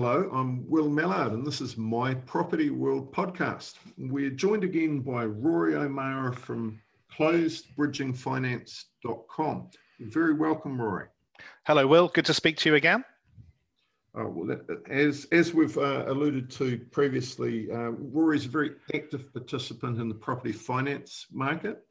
Hello, 0.00 0.30
I'm 0.32 0.64
Will 0.70 0.88
Mellard, 0.88 1.34
and 1.34 1.44
this 1.44 1.60
is 1.60 1.76
my 1.76 2.14
Property 2.14 2.70
World 2.70 3.12
podcast. 3.12 3.74
We're 3.98 4.30
joined 4.30 4.62
again 4.62 5.00
by 5.00 5.24
Rory 5.24 5.74
O'Mara 5.74 6.32
from 6.32 6.80
closedbridgingfinance.com. 7.12 9.70
Very 9.98 10.34
welcome, 10.34 10.80
Rory. 10.80 11.06
Hello, 11.66 11.84
Will. 11.88 12.06
Good 12.06 12.26
to 12.26 12.32
speak 12.32 12.58
to 12.58 12.68
you 12.68 12.76
again. 12.76 13.04
Uh, 14.16 14.28
well, 14.28 14.56
as, 14.88 15.26
as 15.32 15.52
we've 15.52 15.76
uh, 15.76 16.04
alluded 16.06 16.48
to 16.52 16.78
previously, 16.92 17.68
uh, 17.72 17.90
Rory 17.90 18.36
is 18.36 18.46
a 18.46 18.50
very 18.50 18.74
active 18.94 19.32
participant 19.32 20.00
in 20.00 20.08
the 20.08 20.14
property 20.14 20.52
finance 20.52 21.26
market. 21.32 21.84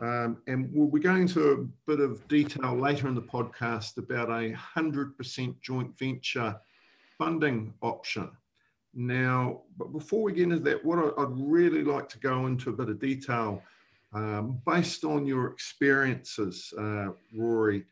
Um, 0.00 0.38
and 0.48 0.68
we'll 0.72 0.90
be 0.90 0.98
going 0.98 1.22
into 1.22 1.52
a 1.52 1.58
bit 1.86 2.00
of 2.00 2.26
detail 2.26 2.74
later 2.74 3.06
in 3.06 3.14
the 3.14 3.22
podcast 3.22 3.98
about 3.98 4.30
a 4.30 4.52
100% 4.52 5.60
joint 5.60 5.96
venture 5.96 6.56
funding 7.22 7.72
option. 7.82 8.28
Now, 8.94 9.62
but 9.78 9.92
before 9.92 10.22
we 10.24 10.32
get 10.32 10.44
into 10.44 10.58
that, 10.58 10.84
what 10.84 10.98
I'd 11.16 11.38
really 11.38 11.84
like 11.84 12.08
to 12.10 12.18
go 12.18 12.46
into 12.46 12.70
a 12.70 12.72
bit 12.72 12.88
of 12.88 12.98
detail 12.98 13.62
um, 14.12 14.60
based 14.66 15.04
on 15.04 15.24
your 15.24 15.46
experiences, 15.46 16.74
uh, 16.76 17.10
Rory, 17.34 17.84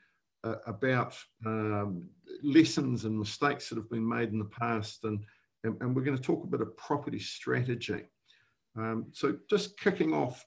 uh, 0.43 0.57
about 0.67 1.17
um, 1.47 2.09
lessons 2.43 3.05
and 3.05 3.17
mistakes 3.17 3.69
that 3.69 3.77
have 3.77 3.89
been 3.89 4.07
made 4.07 4.31
in 4.31 4.39
the 4.41 4.45
past. 4.47 5.05
And, 5.05 5.21
and, 5.63 5.81
and 5.81 5.95
we're 5.95 6.03
going 6.03 6.17
to 6.17 6.23
talk 6.23 6.43
a 6.43 6.49
bit 6.49 6.61
of 6.61 6.77
property 6.77 7.21
strategy. 7.21 8.03
Um, 8.77 9.07
so, 9.13 9.37
just 9.49 9.79
kicking 9.79 10.13
off, 10.13 10.45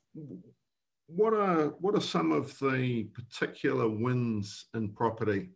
what 1.07 1.33
are 1.33 1.67
what 1.79 1.95
are 1.95 2.01
some 2.01 2.31
of 2.31 2.57
the 2.59 3.03
particular 3.15 3.87
wins 3.87 4.65
in 4.73 4.89
property 4.89 5.49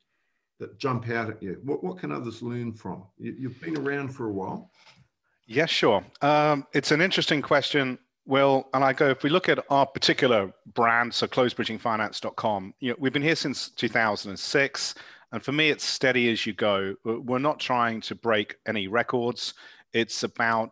that 0.60 0.78
jump 0.80 1.10
out 1.10 1.30
at 1.30 1.42
you? 1.42 1.60
What 1.64 1.84
what 1.84 1.98
can 1.98 2.12
others 2.12 2.42
learn 2.42 2.74
from? 2.74 3.04
You, 3.18 3.50
have 3.50 3.62
been 3.62 3.78
around 3.78 4.10
for 4.10 4.28
a 4.28 4.32
while. 4.32 4.72
Yeah, 5.46 5.66
sure. 5.66 6.04
Um, 6.22 6.66
it's 6.74 6.92
an 6.92 7.02
interesting 7.02 7.42
question. 7.42 7.98
Well, 8.26 8.68
and 8.74 8.84
I 8.84 8.92
go, 8.92 9.10
if 9.10 9.24
we 9.24 9.30
look 9.30 9.48
at 9.48 9.64
our 9.70 9.86
particular 9.86 10.52
brand, 10.74 11.14
so 11.14 11.28
closedbridgingfinance.com, 11.28 12.74
you 12.82 12.90
know, 12.90 12.96
we've 13.00 13.14
been 13.14 13.22
here 13.22 13.38
since 13.38 13.70
2006. 13.70 14.96
And 15.32 15.44
for 15.44 15.54
me, 15.54 15.70
it's 15.70 15.86
steady 15.86 16.30
as 16.30 16.46
you 16.46 16.52
go. 16.52 16.96
We're 17.06 17.40
not 17.40 17.60
trying 17.60 18.02
to 18.02 18.16
break 18.16 18.58
any 18.66 18.88
records. 18.88 19.54
It's 19.94 20.24
about 20.24 20.72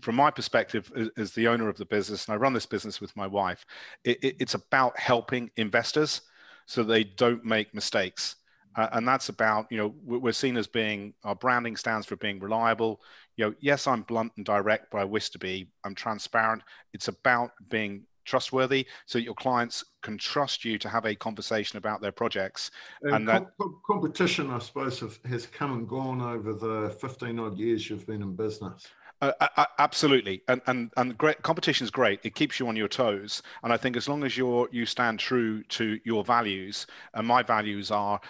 from 0.00 0.14
my 0.14 0.30
perspective 0.30 0.90
as, 1.16 1.32
the 1.32 1.48
owner 1.48 1.68
of 1.68 1.76
the 1.76 1.84
business, 1.84 2.26
and 2.26 2.34
I 2.34 2.36
run 2.36 2.52
this 2.52 2.66
business 2.66 3.00
with 3.00 3.14
my 3.16 3.26
wife, 3.26 3.64
it, 4.04 4.22
it, 4.22 4.36
it's 4.38 4.54
about 4.54 4.98
helping 4.98 5.50
investors 5.56 6.22
so 6.70 6.84
they 6.84 7.02
don't 7.02 7.44
make 7.44 7.74
mistakes. 7.74 8.36
Uh, 8.76 8.86
and 8.92 9.06
that's 9.06 9.28
about, 9.28 9.66
you 9.70 9.76
know, 9.76 9.92
we're 10.04 10.30
seen 10.30 10.56
as 10.56 10.68
being, 10.68 11.12
our 11.24 11.34
branding 11.34 11.76
stands 11.76 12.06
for 12.06 12.14
being 12.14 12.38
reliable. 12.38 13.00
You 13.36 13.46
know, 13.46 13.54
yes, 13.58 13.88
I'm 13.88 14.02
blunt 14.02 14.30
and 14.36 14.46
direct, 14.46 14.92
but 14.92 14.98
I 14.98 15.04
wish 15.04 15.30
to 15.30 15.38
be, 15.40 15.68
I'm 15.82 15.96
transparent. 15.96 16.62
It's 16.92 17.08
about 17.08 17.50
being 17.70 18.04
trustworthy 18.24 18.86
so 19.06 19.18
your 19.18 19.34
clients 19.34 19.82
can 20.02 20.16
trust 20.16 20.64
you 20.64 20.78
to 20.78 20.88
have 20.88 21.06
a 21.06 21.14
conversation 21.16 21.78
about 21.78 22.00
their 22.00 22.12
projects 22.12 22.70
and, 23.02 23.14
and 23.14 23.28
that 23.28 23.46
competition 23.86 24.50
i 24.50 24.58
suppose 24.58 25.00
have, 25.00 25.18
has 25.24 25.46
come 25.46 25.72
and 25.72 25.88
gone 25.88 26.20
over 26.20 26.52
the 26.52 26.94
15 27.00 27.38
odd 27.40 27.58
years 27.58 27.88
you've 27.88 28.06
been 28.06 28.20
in 28.20 28.36
business 28.36 28.86
uh, 29.20 29.48
uh, 29.56 29.66
absolutely, 29.78 30.42
and 30.48 30.60
and 30.66 30.90
and 30.96 31.16
great 31.18 31.42
competition 31.42 31.84
is 31.84 31.90
great. 31.90 32.20
It 32.22 32.34
keeps 32.34 32.58
you 32.58 32.68
on 32.68 32.76
your 32.76 32.88
toes, 32.88 33.42
and 33.62 33.72
I 33.72 33.76
think 33.76 33.96
as 33.96 34.08
long 34.08 34.24
as 34.24 34.36
you're 34.36 34.68
you 34.72 34.86
stand 34.86 35.18
true 35.18 35.62
to 35.64 35.98
your 36.04 36.24
values, 36.24 36.86
and 37.14 37.26
my 37.26 37.42
values 37.42 37.90
are, 37.90 38.20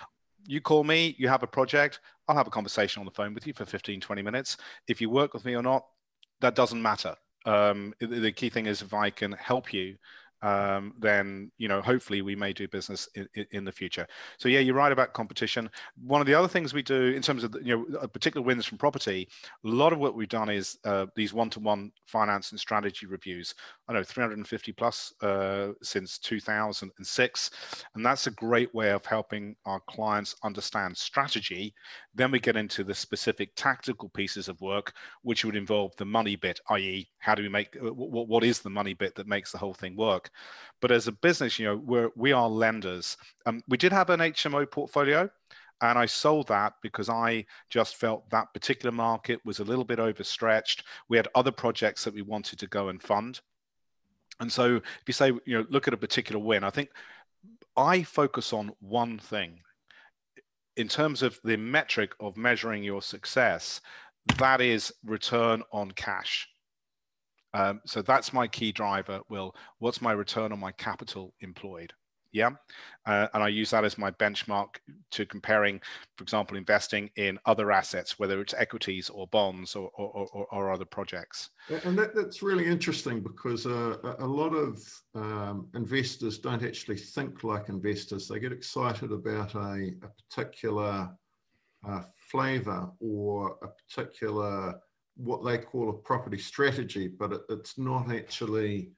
you 0.47 0.61
call 0.61 0.85
me, 0.85 1.15
you 1.19 1.29
have 1.29 1.43
a 1.43 1.47
project, 1.47 2.01
I'll 2.29 2.37
have 2.37 2.47
a 2.47 2.51
conversation 2.51 3.01
on 3.01 3.07
the 3.07 3.13
phone 3.13 3.35
with 3.35 3.47
you 3.47 3.53
for 3.53 3.65
15, 3.65 4.01
20 4.01 4.23
minutes. 4.23 4.57
If 4.89 5.01
you 5.01 5.11
work 5.11 5.35
with 5.35 5.45
me 5.45 5.55
or 5.55 5.63
not, 5.63 5.85
that 6.41 6.55
doesn't 6.55 6.81
matter. 6.81 7.15
Um, 7.47 7.95
the 8.01 8.33
key 8.33 8.51
thing 8.51 8.67
is 8.67 8.83
if 8.83 8.93
I 8.93 9.11
can 9.11 9.33
help 9.33 9.73
you 9.73 9.97
um, 10.43 10.95
then 10.99 11.51
you 11.59 11.69
know 11.69 11.83
hopefully 11.83 12.23
we 12.23 12.35
may 12.35 12.53
do 12.53 12.67
business 12.67 13.09
in, 13.15 13.47
in, 13.53 13.65
the 13.65 13.73
future. 13.73 14.07
So 14.39 14.49
yeah, 14.49 14.61
you're 14.61 14.75
right 14.75 14.93
about 14.93 15.13
competition. 15.13 15.71
One 16.03 16.21
of 16.21 16.27
the 16.27 16.35
other 16.35 16.49
things 16.49 16.73
we 16.73 16.83
do 16.83 17.13
in 17.15 17.23
terms 17.23 17.45
of 17.45 17.55
you 17.63 17.87
know 17.91 18.09
particular 18.09 18.45
wins 18.45 18.65
from 18.65 18.79
property, 18.79 19.29
a 19.65 19.69
lot 19.69 19.93
of 19.93 19.99
what 19.99 20.15
we've 20.15 20.29
done 20.29 20.49
is 20.49 20.79
uh, 20.85 21.07
these 21.15 21.35
one-to-one 21.35 21.93
finance 22.07 22.53
and 22.53 22.61
strategy 22.61 23.07
reviews. 23.07 23.55
I 23.89 23.93
know 23.93 24.03
350 24.03 24.73
plus 24.73 25.13
uh, 25.23 25.73
since 25.83 26.19
2006, 26.19 27.51
and 27.95 28.07
that's 28.07 28.27
a 28.27 28.33
great 28.33 28.75
way 28.75 28.91
of 28.91 29.05
helping 29.05 29.57
our 29.67 29.81
clients 29.89 30.37
understand 30.43 30.97
strategy. 30.97 31.75
Then 32.15 32.31
we 32.31 32.41
get 32.41 32.57
into 32.57 32.83
the 32.83 32.95
specific 32.95 33.51
tactical 33.57 34.09
pieces 34.09 34.49
of 34.49 34.61
work, 34.61 34.95
which 35.23 35.45
would 35.45 35.57
involve 35.57 35.93
the 35.97 36.05
money 36.05 36.37
bit, 36.37 36.61
i.e., 36.71 37.09
how 37.19 37.35
do 37.35 37.43
we 37.43 37.49
make 37.49 37.77
what, 37.81 38.29
what 38.29 38.45
is 38.45 38.61
the 38.61 38.71
money 38.71 38.95
bit 38.95 39.15
that 39.17 39.27
makes 39.27 39.53
the 39.53 39.59
whole 39.59 39.75
thing 39.75 39.97
work 39.97 40.30
but 40.81 40.91
as 40.91 41.07
a 41.07 41.13
business, 41.13 41.59
you 41.59 41.67
know, 41.67 41.77
we're 41.77 42.11
we 42.17 42.33
are 42.33 42.49
lenders. 42.49 43.17
Um, 43.47 43.63
we 43.69 43.77
did 43.77 43.93
have 43.93 44.11
an 44.11 44.21
HMO 44.21 44.71
portfolio, 44.71 45.31
and 45.81 45.99
I 45.99 46.07
sold 46.07 46.49
that 46.49 46.75
because 46.83 47.09
I 47.09 47.47
just 47.71 47.97
felt 47.97 48.29
that 48.31 48.53
particular 48.53 48.93
market 48.93 49.41
was 49.45 49.61
a 49.61 49.65
little 49.65 49.85
bit 49.85 49.99
overstretched. 49.99 50.85
We 51.09 51.17
had 51.17 51.29
other 51.35 51.53
projects 51.53 52.05
that 52.05 52.15
we 52.15 52.23
wanted 52.23 52.59
to 52.59 52.67
go 52.67 52.89
and 52.89 53.03
fund. 53.03 53.41
And 54.41 54.53
so 54.53 54.77
if 54.77 55.03
you 55.07 55.13
say, 55.13 55.29
you 55.45 55.59
know, 55.59 55.67
look 55.71 55.87
at 55.89 55.95
a 55.95 55.99
particular 55.99 56.41
win, 56.41 56.65
I 56.65 56.71
think 56.71 56.91
I 57.77 58.03
focus 58.03 58.53
on 58.53 58.73
one 58.81 59.19
thing. 59.19 59.61
In 60.77 60.89
terms 60.89 61.23
of 61.23 61.39
the 61.45 61.57
metric 61.57 62.13
of 62.21 62.37
measuring 62.37 62.83
your 62.83 63.03
success, 63.03 63.81
that 64.39 64.61
is 64.61 64.93
return 65.05 65.63
on 65.73 65.91
cash. 65.93 66.49
Um, 67.55 67.81
so 67.85 68.03
that's 68.03 68.33
my 68.33 68.47
key 68.47 68.73
driver. 68.73 69.21
Will 69.29 69.55
what's 69.79 70.01
my 70.01 70.13
return 70.13 70.53
on 70.53 70.61
my 70.61 70.73
capital 70.73 71.35
employed? 71.41 71.93
Yeah, 72.33 72.51
uh, 73.07 73.27
and 73.35 73.43
I 73.43 73.49
use 73.49 73.71
that 73.71 73.85
as 73.85 73.99
my 73.99 74.13
benchmark 74.13 74.77
to 75.11 75.27
comparing, 75.27 75.81
for 76.17 76.23
example, 76.23 76.57
investing 76.57 77.11
in 77.17 77.41
other 77.45 77.73
assets, 77.73 78.21
whether 78.21 78.41
it's 78.41 78.55
equities 78.55 79.11
or 79.11 79.27
bonds 79.27 79.75
or 79.75 79.91
or, 79.97 80.29
or, 80.33 80.47
or 80.53 80.71
other 80.71 80.85
projects. 80.85 81.51
And 81.85 81.99
that, 81.99 82.15
that's 82.15 82.41
really 82.41 82.67
interesting 82.67 83.21
because 83.21 83.67
uh, 83.67 83.97
a 84.21 84.27
lot 84.27 84.55
of 84.55 84.81
um, 85.17 85.69
investors 85.75 86.39
don't 86.39 86.63
actually 86.63 86.99
think 86.99 87.43
like 87.43 87.69
investors. 87.69 88.29
They 88.29 88.39
get 88.39 88.53
excited 88.53 89.11
about 89.11 89.57
a, 89.57 89.91
a 90.03 90.09
particular 90.29 91.11
uh, 91.87 92.03
flavor 92.31 92.91
or 93.01 93.57
a 93.63 93.69
particular 93.69 94.81
what 95.23 95.45
they 95.45 95.59
call 95.59 95.91
a 95.91 95.93
property 95.93 96.39
strategy, 96.39 97.09
but 97.09 97.33
it, 97.33 97.43
it's 97.51 97.79
not 97.79 98.11
actually 98.11 98.91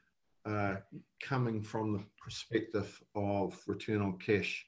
uh, 0.44 0.76
coming 1.22 1.62
from 1.62 1.92
the 1.92 2.02
perspective 2.22 3.02
of 3.14 3.60
return 3.66 4.00
on 4.02 4.18
cash. 4.18 4.66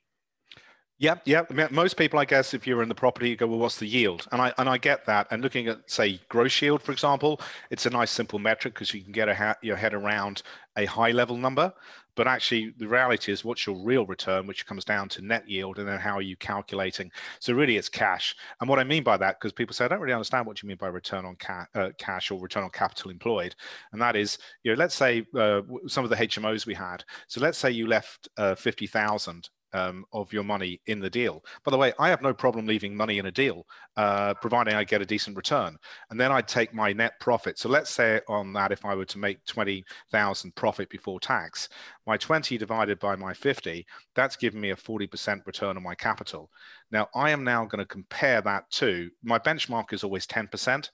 Yep, 0.99 1.23
yep. 1.27 1.51
Most 1.73 1.97
people, 1.97 2.21
I 2.21 2.25
guess, 2.25 2.55
if 2.55 2.67
you're 2.69 2.83
in 2.83 2.89
the 2.89 2.95
property, 2.95 3.29
you 3.31 3.37
go, 3.37 3.49
well, 3.49 3.59
what's 3.59 3.79
the 3.79 3.87
yield? 3.87 4.29
And 4.31 4.41
I 4.41 4.53
and 4.59 4.69
I 4.69 4.79
get 4.79 5.05
that. 5.07 5.27
And 5.33 5.43
looking 5.43 5.67
at, 5.67 5.91
say, 5.91 6.21
gross 6.29 6.63
yield, 6.63 6.83
for 6.83 6.93
example, 6.93 7.41
it's 7.71 7.85
a 7.85 7.91
nice 7.91 8.13
simple 8.13 8.39
metric 8.39 8.75
because 8.75 8.95
you 8.95 9.03
can 9.03 9.11
get 9.11 9.29
ha- 9.37 9.57
your 9.61 9.75
head 9.77 9.93
around 9.93 10.43
a 10.77 10.85
high 10.85 11.11
level 11.11 11.37
number. 11.37 11.73
But 12.17 12.29
actually, 12.29 12.73
the 12.79 12.87
reality 12.87 13.33
is, 13.33 13.45
what's 13.45 13.67
your 13.67 13.77
real 13.85 14.07
return, 14.07 14.47
which 14.47 14.67
comes 14.67 14.85
down 14.85 15.09
to 15.11 15.23
net 15.23 15.49
yield, 15.49 15.81
and 15.81 15.89
then 15.89 15.99
how 15.99 16.17
are 16.17 16.23
you 16.23 16.37
calculating? 16.37 17.11
So 17.41 17.53
really, 17.55 17.77
it's 17.77 17.89
cash. 17.89 18.37
And 18.61 18.69
what 18.69 18.79
I 18.79 18.85
mean 18.85 19.03
by 19.03 19.17
that, 19.17 19.41
because 19.41 19.53
people 19.53 19.75
say, 19.75 19.85
I 19.85 19.89
don't 19.89 20.01
really 20.01 20.15
understand 20.15 20.47
what 20.47 20.63
you 20.63 20.69
mean 20.69 20.79
by 20.79 20.87
return 20.87 21.25
on 21.25 21.35
ca- 21.35 21.67
uh, 21.75 21.91
cash 21.99 22.31
or 22.31 22.41
return 22.41 22.63
on 22.63 22.71
capital 22.71 23.11
employed, 23.11 23.57
and 23.93 24.01
that 24.01 24.15
is, 24.15 24.39
you 24.63 24.71
know, 24.71 24.79
let's 24.79 24.95
say 24.95 25.27
uh, 25.37 25.63
some 25.89 26.05
of 26.05 26.11
the 26.11 26.17
HMOs 26.17 26.67
we 26.67 26.75
had. 26.75 27.05
So 27.27 27.41
let's 27.41 27.59
say 27.59 27.73
you 27.73 27.89
left 27.89 28.29
uh, 28.37 28.55
fifty 28.55 28.87
thousand 28.87 29.49
um, 29.75 30.05
of 30.13 30.33
your 30.33 30.45
money 30.45 30.81
in 30.87 31.01
the 31.01 31.11
deal. 31.11 31.45
By 31.65 31.71
the 31.71 31.77
way, 31.77 31.93
I 31.99 32.09
have 32.09 32.23
no 32.23 32.33
problem 32.33 32.67
leaving 32.67 32.97
money 32.97 33.19
in 33.19 33.27
a 33.27 33.33
deal, 33.33 33.67
uh, 33.97 34.35
providing 34.35 34.75
I 34.75 34.85
get 34.85 35.03
a 35.03 35.07
decent 35.07 35.37
return. 35.37 35.77
And 36.11 36.19
then 36.19 36.33
I'd 36.33 36.49
take 36.49 36.73
my 36.73 36.93
net 36.93 37.19
profit. 37.21 37.59
So 37.59 37.69
let's 37.69 37.91
say 37.91 38.21
on 38.29 38.53
that, 38.55 38.73
if 38.73 38.85
I 38.85 38.95
were 38.95 39.05
to 39.05 39.19
make 39.19 39.45
20,000 39.47 40.55
profit 40.55 40.89
before 40.89 41.21
tax, 41.21 41.69
my 42.07 42.17
20 42.17 42.57
divided 42.57 42.99
by 43.01 43.17
my 43.17 43.35
50, 43.35 43.85
that's 44.15 44.37
giving 44.37 44.61
me 44.61 44.71
a 44.71 44.77
40% 44.77 45.45
return 45.47 45.77
on 45.77 45.83
my 45.83 45.95
capital. 45.95 46.51
Now 46.91 47.09
I 47.15 47.31
am 47.31 47.45
now 47.45 47.65
going 47.65 47.81
to 47.81 47.87
compare 47.87 48.41
that 48.43 48.71
to 48.73 49.11
my 49.23 49.39
benchmark 49.39 49.93
is 49.93 50.05
always 50.05 50.27
10%. 50.27 50.89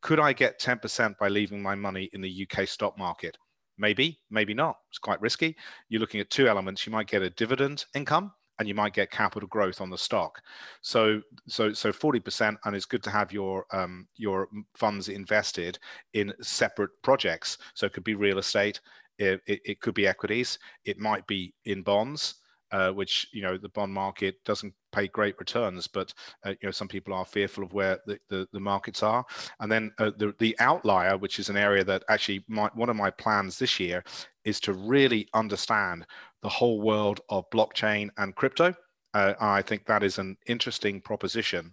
Could 0.00 0.20
I 0.20 0.32
get 0.32 0.60
10% 0.60 1.16
by 1.18 1.28
leaving 1.28 1.62
my 1.62 1.74
money 1.74 2.10
in 2.12 2.20
the 2.20 2.46
UK 2.46 2.66
stock 2.66 2.98
market? 2.98 3.36
Maybe, 3.78 4.20
maybe 4.30 4.54
not. 4.54 4.76
It's 4.88 4.98
quite 4.98 5.20
risky. 5.20 5.56
You're 5.88 6.00
looking 6.00 6.20
at 6.20 6.30
two 6.30 6.48
elements. 6.48 6.86
You 6.86 6.92
might 6.92 7.08
get 7.08 7.22
a 7.22 7.30
dividend 7.30 7.84
income 7.94 8.32
and 8.58 8.68
you 8.68 8.74
might 8.74 8.94
get 8.94 9.10
capital 9.10 9.48
growth 9.48 9.80
on 9.80 9.90
the 9.90 9.98
stock. 9.98 10.40
So, 10.80 11.20
so, 11.48 11.72
so 11.72 11.92
40%, 11.92 12.56
and 12.64 12.76
it's 12.76 12.84
good 12.84 13.02
to 13.02 13.10
have 13.10 13.32
your 13.32 13.66
um, 13.72 14.06
your 14.16 14.48
funds 14.76 15.08
invested 15.08 15.78
in 16.12 16.32
separate 16.40 16.90
projects. 17.02 17.58
So 17.74 17.86
it 17.86 17.92
could 17.92 18.04
be 18.04 18.14
real 18.14 18.38
estate, 18.38 18.80
it, 19.18 19.40
it, 19.46 19.60
it 19.64 19.80
could 19.80 19.94
be 19.94 20.06
equities, 20.06 20.58
it 20.84 20.98
might 20.98 21.26
be 21.26 21.54
in 21.64 21.82
bonds, 21.82 22.36
uh, 22.74 22.90
which 22.90 23.28
you 23.32 23.40
know 23.40 23.56
the 23.56 23.68
bond 23.68 23.94
market 23.94 24.42
doesn't 24.44 24.74
pay 24.90 25.06
great 25.06 25.38
returns, 25.38 25.86
but 25.86 26.12
uh, 26.44 26.50
you 26.50 26.64
know 26.64 26.72
some 26.72 26.88
people 26.88 27.14
are 27.14 27.24
fearful 27.24 27.62
of 27.62 27.72
where 27.72 28.00
the, 28.04 28.18
the, 28.28 28.48
the 28.52 28.58
markets 28.58 29.00
are. 29.00 29.24
And 29.60 29.70
then 29.70 29.92
uh, 29.98 30.10
the 30.18 30.34
the 30.40 30.56
outlier, 30.58 31.16
which 31.16 31.38
is 31.38 31.48
an 31.48 31.56
area 31.56 31.84
that 31.84 32.02
actually 32.08 32.44
my, 32.48 32.68
one 32.74 32.90
of 32.90 32.96
my 32.96 33.10
plans 33.10 33.58
this 33.60 33.78
year 33.78 34.02
is 34.44 34.58
to 34.60 34.72
really 34.72 35.28
understand 35.34 36.04
the 36.42 36.48
whole 36.48 36.80
world 36.80 37.20
of 37.28 37.48
blockchain 37.50 38.10
and 38.18 38.34
crypto. 38.34 38.74
Uh, 39.14 39.34
I 39.38 39.62
think 39.62 39.86
that 39.86 40.02
is 40.02 40.18
an 40.18 40.36
interesting 40.48 41.00
proposition 41.00 41.72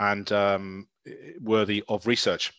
and 0.00 0.30
um, 0.32 0.86
worthy 1.40 1.82
of 1.88 2.06
research 2.06 2.52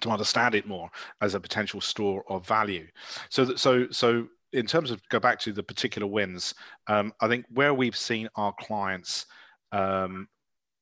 to 0.00 0.10
understand 0.10 0.56
it 0.56 0.66
more 0.66 0.90
as 1.20 1.34
a 1.34 1.40
potential 1.40 1.80
store 1.80 2.24
of 2.28 2.44
value. 2.44 2.88
So, 3.28 3.54
so, 3.54 3.86
so 3.90 4.26
in 4.56 4.66
terms 4.66 4.90
of 4.90 5.06
go 5.10 5.20
back 5.20 5.38
to 5.40 5.52
the 5.52 5.62
particular 5.62 6.08
wins, 6.08 6.54
um, 6.88 7.12
I 7.20 7.28
think 7.28 7.44
where 7.50 7.74
we've 7.74 7.96
seen 7.96 8.28
our 8.36 8.54
clients 8.58 9.26
um, 9.70 10.28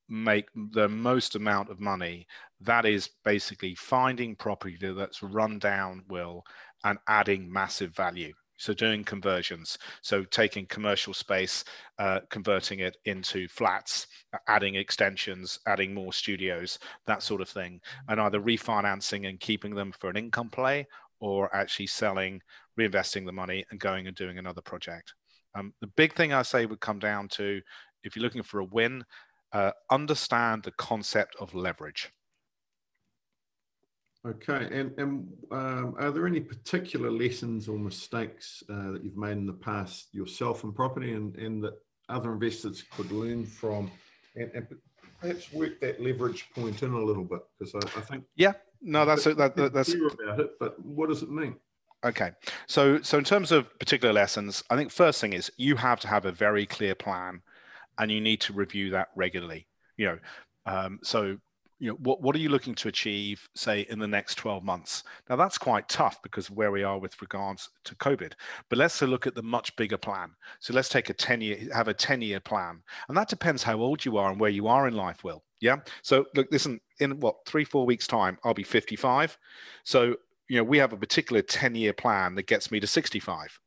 make 0.08 0.46
the 0.72 0.88
most 0.88 1.34
amount 1.34 1.70
of 1.70 1.80
money, 1.80 2.26
that 2.60 2.86
is 2.86 3.10
basically 3.24 3.74
finding 3.74 4.36
property 4.36 4.78
that's 4.80 5.22
run 5.22 5.58
down, 5.58 6.04
will, 6.08 6.44
and 6.84 6.98
adding 7.08 7.52
massive 7.52 7.94
value. 7.96 8.32
So 8.56 8.72
doing 8.72 9.02
conversions, 9.02 9.76
so 10.02 10.22
taking 10.22 10.66
commercial 10.66 11.12
space, 11.12 11.64
uh, 11.98 12.20
converting 12.30 12.78
it 12.78 12.96
into 13.04 13.48
flats, 13.48 14.06
adding 14.46 14.76
extensions, 14.76 15.58
adding 15.66 15.92
more 15.92 16.12
studios, 16.12 16.78
that 17.06 17.24
sort 17.24 17.40
of 17.40 17.48
thing, 17.48 17.80
and 18.08 18.20
either 18.20 18.40
refinancing 18.40 19.28
and 19.28 19.40
keeping 19.40 19.74
them 19.74 19.92
for 19.98 20.08
an 20.08 20.16
income 20.16 20.50
play, 20.50 20.86
or 21.18 21.54
actually 21.56 21.88
selling, 21.88 22.40
reinvesting 22.78 23.26
the 23.26 23.32
money, 23.32 23.64
and 23.70 23.80
going 23.80 24.06
and 24.06 24.16
doing 24.16 24.38
another 24.38 24.62
project. 24.62 25.14
Um, 25.54 25.72
the 25.80 25.86
big 25.86 26.14
thing 26.14 26.32
I 26.32 26.42
say 26.42 26.66
would 26.66 26.80
come 26.80 26.98
down 26.98 27.28
to, 27.28 27.60
if 28.02 28.16
you're 28.16 28.22
looking 28.22 28.42
for 28.42 28.60
a 28.60 28.64
win, 28.64 29.04
uh, 29.52 29.70
understand 29.90 30.64
the 30.64 30.72
concept 30.72 31.36
of 31.38 31.54
leverage. 31.54 32.10
Okay, 34.26 34.68
and, 34.72 34.98
and 34.98 35.28
um, 35.50 35.94
are 35.98 36.10
there 36.10 36.26
any 36.26 36.40
particular 36.40 37.10
lessons 37.10 37.68
or 37.68 37.78
mistakes 37.78 38.62
uh, 38.70 38.92
that 38.92 39.04
you've 39.04 39.18
made 39.18 39.32
in 39.32 39.46
the 39.46 39.52
past 39.52 40.08
yourself 40.14 40.64
in 40.64 40.72
property 40.72 41.12
and, 41.12 41.36
and 41.36 41.62
that 41.62 41.74
other 42.08 42.32
investors 42.32 42.82
could 42.96 43.12
learn 43.12 43.44
from 43.44 43.90
and, 44.34 44.50
and 44.54 44.66
perhaps 45.20 45.52
work 45.52 45.78
that 45.80 46.02
leverage 46.02 46.48
point 46.54 46.82
in 46.82 46.92
a 46.92 47.04
little 47.04 47.24
bit? 47.24 47.40
Because 47.58 47.74
I, 47.74 47.98
I, 47.98 48.00
think. 48.00 48.24
Yeah, 48.34 48.52
no, 48.80 49.04
that's 49.04 49.26
a, 49.26 49.34
that, 49.34 49.56
that's. 49.56 49.92
about 49.92 50.40
it, 50.40 50.52
but 50.58 50.82
what 50.82 51.10
does 51.10 51.22
it 51.22 51.30
mean? 51.30 51.56
Okay, 52.04 52.32
so 52.66 53.00
so 53.00 53.16
in 53.16 53.24
terms 53.24 53.50
of 53.50 53.78
particular 53.78 54.12
lessons, 54.12 54.62
I 54.68 54.76
think 54.76 54.90
first 54.90 55.20
thing 55.20 55.32
is 55.32 55.50
you 55.56 55.74
have 55.76 56.00
to 56.00 56.08
have 56.08 56.26
a 56.26 56.32
very 56.32 56.66
clear 56.66 56.94
plan, 56.94 57.40
and 57.98 58.10
you 58.10 58.20
need 58.20 58.40
to 58.42 58.52
review 58.52 58.90
that 58.90 59.08
regularly. 59.16 59.66
You 59.96 60.06
know, 60.06 60.18
um, 60.66 60.98
so 61.02 61.38
you 61.78 61.90
know 61.90 61.96
what, 62.00 62.20
what 62.20 62.36
are 62.36 62.40
you 62.40 62.50
looking 62.50 62.74
to 62.76 62.88
achieve 62.88 63.48
say 63.54 63.86
in 63.90 63.98
the 63.98 64.06
next 64.06 64.36
12 64.36 64.62
months? 64.62 65.02
Now 65.28 65.36
that's 65.36 65.58
quite 65.58 65.88
tough 65.88 66.22
because 66.22 66.50
where 66.50 66.70
we 66.70 66.82
are 66.82 66.98
with 66.98 67.20
regards 67.20 67.68
to 67.84 67.94
covid 67.96 68.32
but 68.68 68.78
let's 68.78 69.00
look 69.02 69.26
at 69.26 69.34
the 69.34 69.42
much 69.42 69.74
bigger 69.76 69.98
plan. 69.98 70.30
So 70.60 70.72
let's 70.72 70.88
take 70.88 71.10
a 71.10 71.14
10 71.14 71.40
year 71.40 71.68
have 71.74 71.88
a 71.88 71.94
10 71.94 72.20
year 72.22 72.40
plan 72.40 72.82
and 73.08 73.16
that 73.16 73.28
depends 73.28 73.62
how 73.62 73.80
old 73.80 74.04
you 74.04 74.18
are 74.18 74.30
and 74.30 74.40
where 74.40 74.50
you 74.50 74.68
are 74.68 74.86
in 74.88 74.94
life 74.94 75.24
will. 75.24 75.42
Yeah? 75.60 75.76
So 76.02 76.26
look 76.34 76.48
listen 76.50 76.80
in 77.00 77.18
what 77.20 77.36
three 77.46 77.64
four 77.64 77.84
weeks 77.86 78.06
time 78.06 78.38
i'll 78.44 78.54
be 78.54 78.62
55 78.62 79.36
so 79.82 80.14
you 80.48 80.56
know 80.56 80.64
we 80.64 80.78
have 80.78 80.92
a 80.92 80.96
particular 80.96 81.42
10 81.42 81.74
year 81.74 81.92
plan 81.92 82.34
that 82.34 82.46
gets 82.46 82.70
me 82.70 82.80
to 82.80 82.86
65 82.86 83.58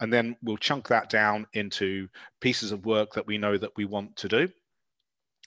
and 0.00 0.12
then 0.12 0.36
we'll 0.42 0.56
chunk 0.56 0.88
that 0.88 1.08
down 1.08 1.46
into 1.54 2.08
pieces 2.40 2.72
of 2.72 2.84
work 2.84 3.12
that 3.14 3.26
we 3.26 3.38
know 3.38 3.56
that 3.56 3.76
we 3.76 3.84
want 3.84 4.14
to 4.16 4.28
do 4.28 4.48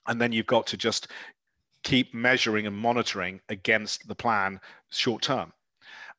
and 0.08 0.22
then 0.22 0.32
you've 0.32 0.48
got 0.48 0.68
to 0.68 0.78
just 0.78 1.08
keep 1.86 2.14
measuring 2.14 2.68
and 2.68 2.76
monitoring 2.76 3.40
against 3.50 4.08
the 4.08 4.16
plan 4.16 4.60
short 4.90 5.22
term. 5.22 5.54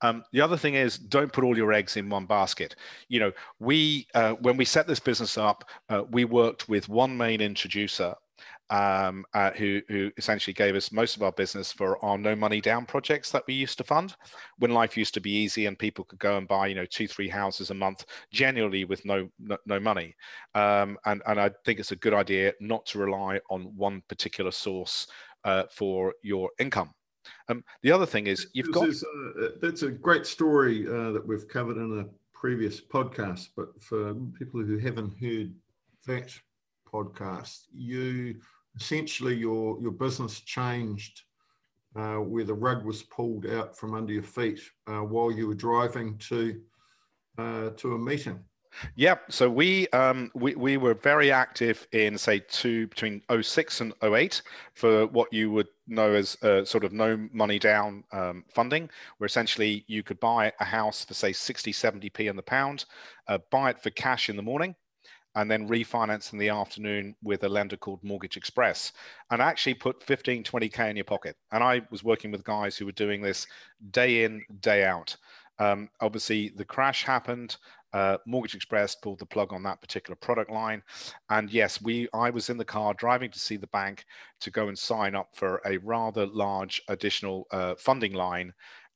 Um, 0.02 0.24
the 0.32 0.40
other 0.40 0.56
thing 0.56 0.74
is 0.74 0.98
don't 0.98 1.32
put 1.32 1.42
all 1.42 1.56
your 1.56 1.72
eggs 1.72 1.96
in 1.96 2.08
one 2.08 2.26
basket. 2.26 2.76
You 3.08 3.20
know, 3.20 3.32
we 3.58 4.06
uh, 4.14 4.32
when 4.34 4.56
we 4.56 4.64
set 4.64 4.86
this 4.86 5.00
business 5.00 5.36
up, 5.36 5.64
uh, 5.88 6.04
we 6.10 6.24
worked 6.24 6.68
with 6.68 6.88
one 6.88 7.16
main 7.16 7.40
introducer 7.40 8.14
um, 8.70 9.24
uh, 9.34 9.50
who, 9.52 9.80
who 9.88 10.10
essentially 10.16 10.54
gave 10.54 10.74
us 10.74 10.90
most 10.90 11.16
of 11.16 11.22
our 11.22 11.32
business 11.32 11.72
for 11.72 12.02
our 12.04 12.18
no 12.18 12.34
money 12.34 12.60
down 12.60 12.84
projects 12.84 13.30
that 13.30 13.44
we 13.46 13.54
used 13.54 13.78
to 13.78 13.84
fund 13.84 14.16
when 14.58 14.72
life 14.72 14.96
used 14.96 15.14
to 15.14 15.20
be 15.20 15.30
easy 15.30 15.66
and 15.66 15.78
people 15.78 16.04
could 16.04 16.18
go 16.18 16.36
and 16.36 16.48
buy 16.48 16.66
you 16.66 16.74
know 16.74 16.86
two 16.86 17.06
three 17.06 17.28
houses 17.28 17.70
a 17.70 17.74
month 17.74 18.04
generally 18.32 18.84
with 18.84 19.04
no 19.04 19.28
no, 19.38 19.56
no 19.66 19.78
money 19.78 20.14
um, 20.54 20.98
and 21.06 21.22
and 21.26 21.40
I 21.40 21.50
think 21.64 21.78
it's 21.78 21.92
a 21.92 21.96
good 21.96 22.14
idea 22.14 22.52
not 22.60 22.86
to 22.86 22.98
rely 22.98 23.40
on 23.50 23.72
one 23.76 24.02
particular 24.08 24.50
source 24.50 25.06
uh, 25.44 25.64
for 25.70 26.14
your 26.22 26.50
income. 26.58 26.92
Um, 27.48 27.64
the 27.82 27.92
other 27.92 28.06
thing 28.06 28.26
is 28.26 28.48
you've 28.52 28.72
got. 28.72 28.88
Is, 28.88 29.04
uh, 29.04 29.48
that's 29.60 29.82
a 29.82 29.90
great 29.90 30.26
story 30.26 30.86
uh, 30.86 31.12
that 31.12 31.26
we've 31.26 31.48
covered 31.48 31.76
in 31.76 32.00
a 32.00 32.36
previous 32.36 32.80
podcast, 32.80 33.48
but 33.56 33.80
for 33.80 34.14
people 34.38 34.60
who 34.62 34.78
haven't 34.78 35.16
heard 35.20 35.52
that 36.06 36.32
podcast, 36.92 37.66
you 37.72 38.36
essentially 38.78 39.34
your 39.34 39.80
your 39.80 39.92
business 39.92 40.40
changed 40.40 41.22
uh, 41.96 42.16
where 42.16 42.44
the 42.44 42.54
rug 42.54 42.84
was 42.84 43.02
pulled 43.04 43.46
out 43.46 43.76
from 43.76 43.94
under 43.94 44.12
your 44.12 44.22
feet 44.22 44.60
uh, 44.86 45.00
while 45.00 45.30
you 45.30 45.46
were 45.48 45.54
driving 45.54 46.16
to 46.18 46.60
uh, 47.38 47.70
to 47.70 47.94
a 47.94 47.98
meeting. 47.98 48.38
Yep. 48.96 49.32
So 49.32 49.48
we 49.48 49.88
um, 49.88 50.30
we 50.34 50.54
we 50.54 50.76
were 50.76 50.94
very 50.94 51.32
active 51.32 51.86
in 51.92 52.18
say 52.18 52.40
two 52.40 52.86
between 52.88 53.22
06 53.40 53.80
and 53.80 53.94
08 54.02 54.42
for 54.74 55.06
what 55.06 55.32
you 55.32 55.50
would 55.50 55.68
know 55.86 56.12
as 56.12 56.36
uh, 56.42 56.64
sort 56.64 56.84
of 56.84 56.92
no 56.92 57.28
money 57.32 57.58
down 57.58 58.04
um, 58.12 58.44
funding, 58.52 58.90
where 59.18 59.26
essentially 59.26 59.84
you 59.86 60.02
could 60.02 60.20
buy 60.20 60.52
a 60.60 60.64
house 60.64 61.04
for 61.04 61.14
say 61.14 61.32
60, 61.32 61.72
70p 61.72 62.28
in 62.28 62.36
the 62.36 62.42
pound, 62.42 62.84
uh, 63.28 63.38
buy 63.50 63.70
it 63.70 63.82
for 63.82 63.90
cash 63.90 64.28
in 64.28 64.36
the 64.36 64.42
morning, 64.42 64.74
and 65.36 65.50
then 65.50 65.68
refinance 65.68 66.32
in 66.32 66.38
the 66.38 66.48
afternoon 66.48 67.14
with 67.22 67.44
a 67.44 67.48
lender 67.48 67.76
called 67.76 68.02
Mortgage 68.02 68.36
Express 68.36 68.92
and 69.30 69.40
actually 69.40 69.74
put 69.74 70.02
15, 70.02 70.42
20K 70.42 70.90
in 70.90 70.96
your 70.96 71.04
pocket. 71.04 71.36
And 71.52 71.62
I 71.62 71.82
was 71.90 72.02
working 72.02 72.32
with 72.32 72.42
guys 72.42 72.76
who 72.76 72.86
were 72.86 72.92
doing 72.92 73.20
this 73.22 73.46
day 73.90 74.24
in, 74.24 74.42
day 74.60 74.84
out. 74.84 75.16
Um, 75.58 75.90
obviously, 76.00 76.48
the 76.48 76.64
crash 76.64 77.04
happened. 77.04 77.56
Uh, 77.92 78.18
Mortgage 78.26 78.54
Express 78.54 78.94
pulled 78.94 79.18
the 79.18 79.26
plug 79.26 79.52
on 79.52 79.62
that 79.62 79.80
particular 79.80 80.16
product 80.16 80.50
line, 80.50 80.82
and 81.30 81.50
yes, 81.50 81.80
we 81.80 82.08
I 82.12 82.28
was 82.28 82.50
in 82.50 82.58
the 82.58 82.64
car 82.64 82.92
driving 82.92 83.30
to 83.30 83.38
see 83.38 83.56
the 83.56 83.68
bank 83.68 84.04
to 84.40 84.50
go 84.50 84.68
and 84.68 84.78
sign 84.78 85.14
up 85.14 85.28
for 85.34 85.62
a 85.64 85.78
rather 85.78 86.26
large 86.26 86.82
additional 86.88 87.46
uh, 87.52 87.74
funding 87.78 88.12
line. 88.12 88.52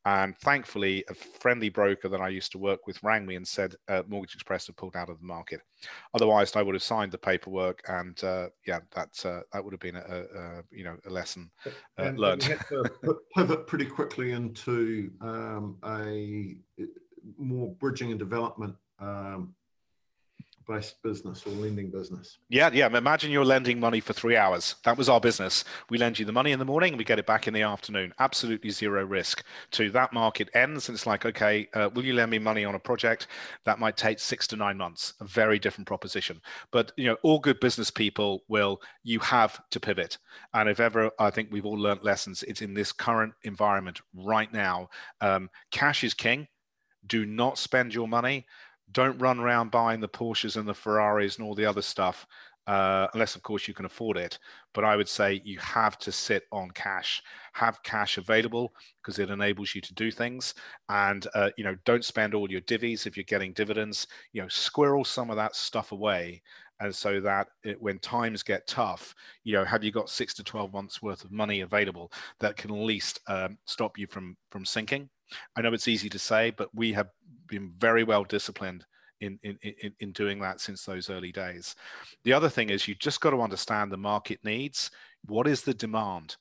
And 0.07 0.37
thankfully, 0.39 1.05
a 1.11 1.15
friendly 1.15 1.69
broker 1.69 2.09
that 2.09 2.21
I 2.21 2.29
used 2.29 2.53
to 2.53 2.59
work 2.59 2.87
with 2.87 3.03
rang 3.03 3.27
me 3.27 3.37
and 3.37 3.47
said 3.47 3.75
uh, 3.89 4.03
Mortgage 4.09 4.35
Express 4.35 4.67
had 4.67 4.77
pulled 4.77 4.97
out 4.97 5.11
of 5.11 5.19
the 5.19 5.27
market. 5.27 5.61
Otherwise, 6.15 6.57
I 6.57 6.63
would 6.63 6.75
have 6.75 6.83
signed 6.83 7.13
the 7.13 7.19
paperwork, 7.19 7.83
and 7.87 8.23
uh, 8.25 8.49
yeah, 8.67 8.81
that 8.93 9.27
uh, 9.27 9.41
that 9.53 9.63
would 9.63 9.75
have 9.75 9.81
been 9.81 9.97
a, 9.97 10.01
a, 10.01 10.63
you 10.71 10.85
know 10.85 10.97
a 11.07 11.11
lesson 11.11 11.51
uh, 11.99 12.13
learned. 12.17 12.57
pivot 13.37 13.67
pretty 13.67 13.85
quickly 13.85 14.33
into 14.33 15.11
um, 15.21 15.77
a 15.85 16.57
more 17.37 17.75
bridging 17.75 18.11
and 18.11 18.19
development 18.19 18.75
um, 19.01 19.55
based 20.71 21.03
business 21.03 21.45
or 21.47 21.51
lending 21.51 21.91
business. 21.91 22.39
Yeah, 22.49 22.71
yeah. 22.73 22.87
Imagine 22.87 23.33
you're 23.33 23.45
lending 23.45 23.81
money 23.81 23.99
for 23.99 24.13
three 24.13 24.37
hours. 24.37 24.77
That 24.85 24.97
was 24.97 25.09
our 25.09 25.21
business. 25.21 25.65
We 25.91 25.99
lend 25.99 26.19
you 26.19 26.25
the 26.25 26.33
money 26.33 26.53
in 26.53 26.61
the 26.61 26.65
morning 26.65 26.97
we 26.97 27.05
get 27.05 27.19
it 27.19 27.27
back 27.27 27.49
in 27.49 27.55
the 27.55 27.63
afternoon. 27.63 28.15
Absolutely 28.21 28.71
zero 28.71 29.05
risk. 29.05 29.43
To 29.73 29.91
that 29.91 30.13
market 30.13 30.49
ends, 30.55 30.89
and 30.89 30.95
it's 30.95 31.07
like, 31.07 31.27
okay, 31.27 31.69
uh, 31.75 31.91
will 31.93 32.05
you 32.05 32.15
lend 32.15 32.31
me 32.31 32.39
money 32.39 32.65
on 32.65 32.77
a 32.77 32.79
project 32.79 33.27
that 33.65 33.81
might 33.81 33.97
take 33.97 34.21
six 34.21 34.47
to 34.49 34.57
nine 34.57 34.77
months? 34.77 35.15
A 35.21 35.25
very 35.25 35.59
different 35.59 35.89
proposition. 35.89 36.41
But 36.71 36.93
you 36.97 37.07
know, 37.07 37.17
all 37.23 37.41
good 37.41 37.59
business 37.59 37.91
people 37.91 38.45
will. 38.49 38.81
You 39.03 39.19
have 39.21 39.61
to 39.71 39.81
pivot. 39.81 40.19
And 40.55 40.69
if 40.69 40.79
ever, 40.79 41.11
I 41.19 41.31
think 41.31 41.49
we've 41.51 41.67
all 41.67 41.79
learned 41.79 42.05
lessons. 42.05 42.45
It's 42.45 42.63
in 42.63 42.75
this 42.75 42.93
current 42.93 43.35
environment 43.43 44.01
right 44.15 44.53
now. 44.53 44.89
Um, 45.21 45.51
cash 45.73 46.05
is 46.05 46.15
king. 46.15 46.47
Do 47.07 47.27
not 47.27 47.59
spend 47.59 47.95
your 47.95 48.07
money 48.07 48.47
don't 48.93 49.19
run 49.19 49.39
around 49.39 49.71
buying 49.71 50.01
the 50.01 50.09
Porsches 50.09 50.57
and 50.57 50.69
the 50.69 50.75
Ferraris 50.75 51.39
and 51.39 51.47
all 51.47 51.55
the 51.55 51.67
other 51.67 51.83
stuff, 51.83 52.27
uh, 52.67 53.09
unless, 53.15 53.35
of 53.35 53.43
course, 53.43 53.67
you 53.67 53.75
can 53.75 53.85
afford 53.85 54.17
it. 54.17 54.39
But 54.75 54.85
I 54.85 54.97
would 54.97 55.09
say 55.09 55.41
you 55.45 55.59
have 55.59 55.99
to 55.99 56.13
sit 56.13 56.45
on 56.53 56.71
cash, 56.71 57.23
have 57.53 57.83
cash 57.83 58.19
available 58.19 58.73
because 59.01 59.19
it 59.19 59.31
enables 59.31 59.75
you 59.75 59.81
to 59.81 59.95
do 59.95 60.11
things. 60.11 60.55
And, 60.89 61.27
uh, 61.35 61.51
you 61.57 61.65
know, 61.65 61.77
don't 61.85 62.05
spend 62.05 62.35
all 62.35 62.51
your 62.51 62.61
divvies 62.63 63.07
if 63.07 63.17
you're 63.17 63.25
getting 63.25 63.53
dividends, 63.53 64.07
you 64.33 64.43
know, 64.43 64.49
squirrel 64.49 65.05
some 65.05 65.31
of 65.31 65.37
that 65.37 65.57
stuff 65.57 65.93
away. 65.93 66.43
And 66.81 66.95
so 66.95 67.21
that 67.21 67.49
it, 67.63 67.81
when 67.81 67.99
times 67.99 68.43
get 68.43 68.67
tough, 68.67 69.15
you 69.45 69.53
know, 69.53 69.65
have 69.65 69.85
you 69.85 69.93
got 69.93 70.09
six 70.09 70.35
to 70.35 70.45
12 70.45 70.73
months 70.73 71.03
worth 71.03 71.25
of 71.25 71.31
money 71.31 71.61
available 71.61 72.11
that 72.41 72.57
can 72.57 72.71
at 72.71 72.81
least 72.81 73.21
um, 73.27 73.59
stop 73.67 73.99
you 73.99 74.07
from, 74.07 74.37
from 74.51 74.65
sinking? 74.65 75.09
I 75.57 75.61
know 75.61 75.73
it's 75.73 75.89
easy 75.89 76.09
to 76.09 76.19
say, 76.19 76.51
but 76.51 76.75
we 76.75 76.93
have 76.93 77.09
been 77.47 77.73
very 77.79 78.03
well 78.03 78.25
disciplined 78.25 78.85
in, 79.21 79.39
in, 79.43 79.59
in, 79.63 79.93
in 80.01 80.13
doing 80.13 80.41
that 80.41 80.61
since 80.61 80.85
those 80.85 81.11
early 81.11 81.33
days. 81.33 81.75
The 82.25 82.33
other 82.33 82.49
thing 82.49 82.71
is 82.71 82.89
you 82.89 82.95
just 82.95 83.21
got 83.21 83.31
to 83.31 83.43
understand 83.43 83.93
the 83.93 83.97
market 83.97 84.41
needs. 84.43 84.91
What 85.27 85.47
is 85.47 85.63
the 85.63 85.75
demand? 85.75 86.37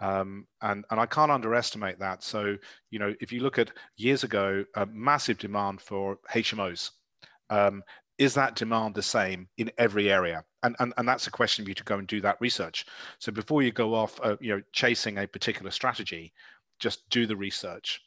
Um, 0.00 0.46
and 0.62 0.84
and 0.90 1.00
I 1.00 1.06
can't 1.06 1.32
underestimate 1.32 1.98
that. 1.98 2.22
So 2.22 2.56
you 2.90 2.98
know, 2.98 3.14
if 3.20 3.32
you 3.32 3.40
look 3.40 3.58
at 3.58 3.72
years 3.96 4.22
ago, 4.22 4.64
a 4.76 4.86
massive 4.86 5.38
demand 5.38 5.80
for 5.80 6.18
HMOs. 6.32 6.90
Um, 7.50 7.82
is 8.18 8.34
that 8.34 8.56
demand 8.56 8.94
the 8.94 9.02
same 9.02 9.48
in 9.58 9.70
every 9.78 10.10
area? 10.10 10.44
And, 10.62 10.74
and, 10.80 10.92
and 10.96 11.08
that's 11.08 11.28
a 11.28 11.30
question 11.30 11.64
for 11.64 11.70
you 11.70 11.74
to 11.74 11.84
go 11.84 11.98
and 11.98 12.06
do 12.06 12.20
that 12.20 12.40
research. 12.40 12.84
So 13.18 13.30
before 13.30 13.62
you 13.62 13.70
go 13.70 13.94
off, 13.94 14.18
uh, 14.22 14.36
you 14.40 14.54
know, 14.54 14.62
chasing 14.72 15.18
a 15.18 15.26
particular 15.26 15.70
strategy, 15.70 16.32
just 16.80 17.08
do 17.10 17.26
the 17.26 17.36
research. 17.36 18.00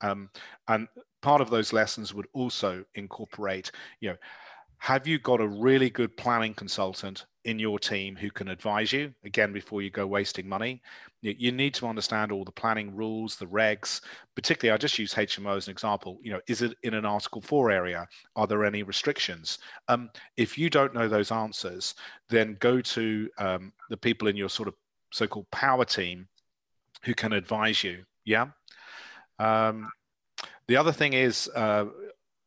Um, 0.00 0.30
and 0.68 0.88
part 1.22 1.40
of 1.40 1.50
those 1.50 1.72
lessons 1.72 2.14
would 2.14 2.28
also 2.32 2.84
incorporate, 2.94 3.70
you 4.00 4.10
know, 4.10 4.16
have 4.78 5.06
you 5.06 5.18
got 5.18 5.40
a 5.40 5.46
really 5.46 5.90
good 5.90 6.16
planning 6.16 6.54
consultant 6.54 7.26
in 7.44 7.58
your 7.58 7.78
team 7.78 8.14
who 8.14 8.30
can 8.30 8.48
advise 8.48 8.92
you 8.92 9.12
again 9.24 9.52
before 9.52 9.82
you 9.82 9.90
go 9.90 10.06
wasting 10.06 10.48
money? 10.48 10.80
You 11.20 11.50
need 11.50 11.74
to 11.74 11.86
understand 11.86 12.30
all 12.30 12.44
the 12.44 12.52
planning 12.52 12.94
rules 12.94 13.36
the 13.36 13.46
regs 13.46 14.00
particularly 14.36 14.72
i 14.72 14.78
just 14.78 15.00
use 15.00 15.12
hmo 15.12 15.56
as 15.56 15.66
an 15.66 15.72
example 15.72 16.20
you 16.22 16.30
know 16.30 16.40
is 16.46 16.62
it 16.62 16.76
in 16.84 16.94
an 16.94 17.04
article 17.04 17.40
4 17.40 17.70
area? 17.72 18.06
Are 18.36 18.46
there 18.46 18.64
any 18.64 18.82
restrictions? 18.84 19.58
Um, 19.88 20.10
if 20.36 20.56
you 20.56 20.70
don't 20.70 20.94
know 20.94 21.08
those 21.08 21.32
answers 21.32 21.94
then 22.28 22.56
go 22.60 22.80
to 22.80 23.28
um, 23.38 23.72
the 23.90 23.96
people 23.96 24.28
in 24.28 24.36
your 24.36 24.48
sort 24.48 24.68
of 24.68 24.74
so-called 25.12 25.50
power 25.50 25.84
team 25.84 26.28
who 27.02 27.14
can 27.14 27.32
advise 27.32 27.82
you 27.82 28.04
yeah? 28.24 28.46
Um, 29.38 29.90
the 30.68 30.76
other 30.76 30.92
thing 30.92 31.14
is 31.14 31.50
uh, 31.56 31.86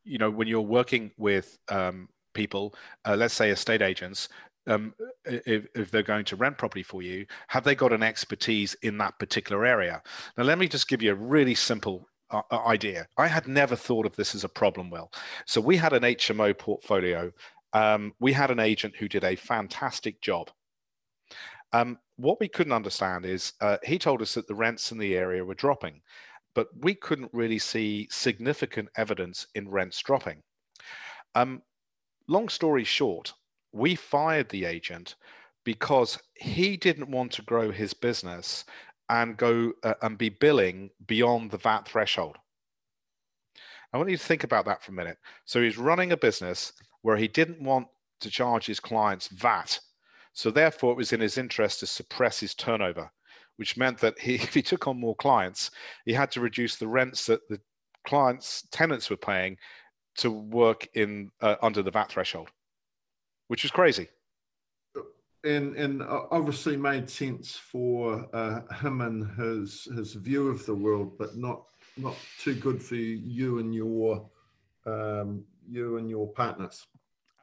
you 0.03 0.17
know 0.17 0.29
when 0.29 0.47
you're 0.47 0.61
working 0.61 1.11
with 1.17 1.57
um, 1.69 2.07
people, 2.33 2.75
uh, 3.05 3.15
let's 3.15 3.33
say 3.33 3.49
estate 3.49 3.81
agents, 3.81 4.29
um, 4.67 4.93
if, 5.25 5.67
if, 5.75 5.91
they're 5.91 6.03
going 6.03 6.25
to 6.25 6.35
rent 6.35 6.57
property 6.57 6.83
for 6.83 7.01
you, 7.01 7.25
have 7.47 7.63
they 7.63 7.75
got 7.75 7.93
an 7.93 8.03
expertise 8.03 8.75
in 8.83 8.97
that 8.99 9.17
particular 9.17 9.65
area? 9.65 10.01
Now, 10.37 10.43
let 10.43 10.59
me 10.59 10.67
just 10.67 10.87
give 10.87 11.01
you 11.01 11.11
a 11.11 11.15
really 11.15 11.55
simple 11.55 12.07
uh, 12.29 12.41
uh 12.51 12.65
idea. 12.65 13.07
I 13.17 13.27
had 13.27 13.47
never 13.47 13.75
thought 13.75 14.05
of 14.05 14.15
this 14.15 14.35
as 14.35 14.43
a 14.43 14.49
problem, 14.49 14.89
Will. 14.89 15.11
So 15.45 15.59
we 15.59 15.77
had 15.77 15.93
an 15.93 16.03
HMO 16.03 16.57
portfolio. 16.57 17.31
Um, 17.73 18.13
we 18.19 18.33
had 18.33 18.51
an 18.51 18.59
agent 18.59 18.95
who 18.95 19.07
did 19.07 19.23
a 19.23 19.35
fantastic 19.35 20.21
job. 20.21 20.51
Um, 21.73 21.97
what 22.17 22.39
we 22.39 22.47
couldn't 22.47 22.73
understand 22.73 23.25
is 23.25 23.53
uh, 23.61 23.77
he 23.83 23.97
told 23.97 24.21
us 24.21 24.35
that 24.35 24.47
the 24.47 24.55
rents 24.55 24.91
in 24.91 24.97
the 24.97 25.15
area 25.15 25.43
were 25.43 25.55
dropping, 25.55 26.01
but 26.53 26.67
we 26.81 26.93
couldn't 26.93 27.33
really 27.33 27.59
see 27.59 28.07
significant 28.11 28.89
evidence 28.95 29.47
in 29.55 29.69
rents 29.69 29.99
dropping. 30.01 30.43
Um, 31.33 31.61
long 32.31 32.49
story 32.49 32.83
short, 32.83 33.33
we 33.73 33.93
fired 33.93 34.49
the 34.49 34.65
agent 34.65 35.15
because 35.65 36.17
he 36.33 36.77
didn't 36.77 37.11
want 37.11 37.31
to 37.33 37.41
grow 37.41 37.71
his 37.71 37.93
business 37.93 38.65
and 39.09 39.37
go 39.37 39.73
uh, 39.83 39.93
and 40.01 40.17
be 40.17 40.29
billing 40.29 40.89
beyond 41.05 41.51
the 41.51 41.57
VAT 41.57 41.87
threshold. 41.87 42.37
I 43.93 43.97
want 43.97 44.09
you 44.09 44.17
to 44.17 44.23
think 44.23 44.45
about 44.45 44.65
that 44.65 44.81
for 44.81 44.91
a 44.91 44.95
minute. 44.95 45.17
So 45.45 45.61
he's 45.61 45.77
running 45.77 46.13
a 46.13 46.17
business 46.17 46.71
where 47.01 47.17
he 47.17 47.27
didn't 47.27 47.61
want 47.61 47.87
to 48.21 48.29
charge 48.29 48.65
his 48.65 48.79
clients 48.79 49.27
VAT. 49.27 49.79
So 50.33 50.49
therefore, 50.49 50.93
it 50.93 50.97
was 50.97 51.11
in 51.11 51.19
his 51.19 51.37
interest 51.37 51.81
to 51.81 51.87
suppress 51.87 52.39
his 52.39 52.55
turnover, 52.55 53.11
which 53.57 53.75
meant 53.75 53.97
that 53.97 54.17
he, 54.17 54.35
if 54.47 54.53
he 54.53 54.61
took 54.61 54.87
on 54.87 54.97
more 54.97 55.15
clients, 55.15 55.71
he 56.05 56.13
had 56.13 56.31
to 56.31 56.39
reduce 56.39 56.77
the 56.77 56.87
rents 56.87 57.25
that 57.25 57.47
the 57.49 57.59
clients, 58.07 58.65
tenants 58.71 59.09
were 59.09 59.17
paying 59.17 59.57
to 60.17 60.31
work 60.31 60.87
in 60.93 61.31
uh, 61.41 61.55
under 61.61 61.81
the 61.81 61.91
VAT 61.91 62.11
threshold, 62.11 62.49
which 63.47 63.65
is 63.65 63.71
crazy. 63.71 64.09
And 65.43 65.75
and 65.75 66.03
obviously 66.03 66.77
made 66.77 67.09
sense 67.09 67.55
for 67.55 68.27
uh, 68.33 68.61
him 68.75 69.01
and 69.01 69.25
his 69.39 69.85
his 69.95 70.13
view 70.13 70.49
of 70.49 70.65
the 70.65 70.75
world, 70.75 71.17
but 71.17 71.35
not 71.35 71.63
not 71.97 72.15
too 72.39 72.55
good 72.55 72.81
for 72.81 72.95
you 72.95 73.59
and 73.59 73.73
your 73.73 74.29
um, 74.85 75.43
you 75.67 75.97
and 75.97 76.09
your 76.09 76.27
partners. 76.27 76.85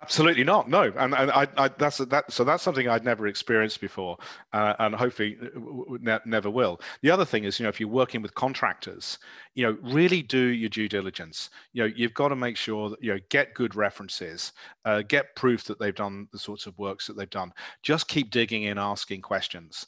Absolutely 0.00 0.44
not. 0.44 0.68
No, 0.68 0.92
and, 0.96 1.12
and 1.12 1.30
I, 1.32 1.48
I, 1.56 1.68
that's 1.76 1.98
that. 1.98 2.32
So 2.32 2.44
that's 2.44 2.62
something 2.62 2.88
I'd 2.88 3.04
never 3.04 3.26
experienced 3.26 3.80
before, 3.80 4.16
uh, 4.52 4.74
and 4.78 4.94
hopefully 4.94 5.36
uh, 5.42 5.58
ne- 6.00 6.20
never 6.24 6.50
will. 6.50 6.80
The 7.02 7.10
other 7.10 7.24
thing 7.24 7.42
is, 7.42 7.58
you 7.58 7.64
know, 7.64 7.68
if 7.68 7.80
you're 7.80 7.88
working 7.88 8.22
with 8.22 8.32
contractors, 8.36 9.18
you 9.54 9.64
know, 9.64 9.76
really 9.82 10.22
do 10.22 10.38
your 10.38 10.68
due 10.68 10.88
diligence. 10.88 11.50
You 11.72 11.82
know, 11.82 11.92
you've 11.96 12.14
got 12.14 12.28
to 12.28 12.36
make 12.36 12.56
sure 12.56 12.90
that 12.90 13.02
you 13.02 13.12
know 13.12 13.18
get 13.28 13.54
good 13.54 13.74
references, 13.74 14.52
uh, 14.84 15.02
get 15.02 15.34
proof 15.34 15.64
that 15.64 15.80
they've 15.80 15.92
done 15.92 16.28
the 16.30 16.38
sorts 16.38 16.66
of 16.66 16.78
works 16.78 17.08
that 17.08 17.16
they've 17.16 17.28
done. 17.28 17.52
Just 17.82 18.06
keep 18.06 18.30
digging 18.30 18.62
in, 18.62 18.78
asking 18.78 19.22
questions. 19.22 19.84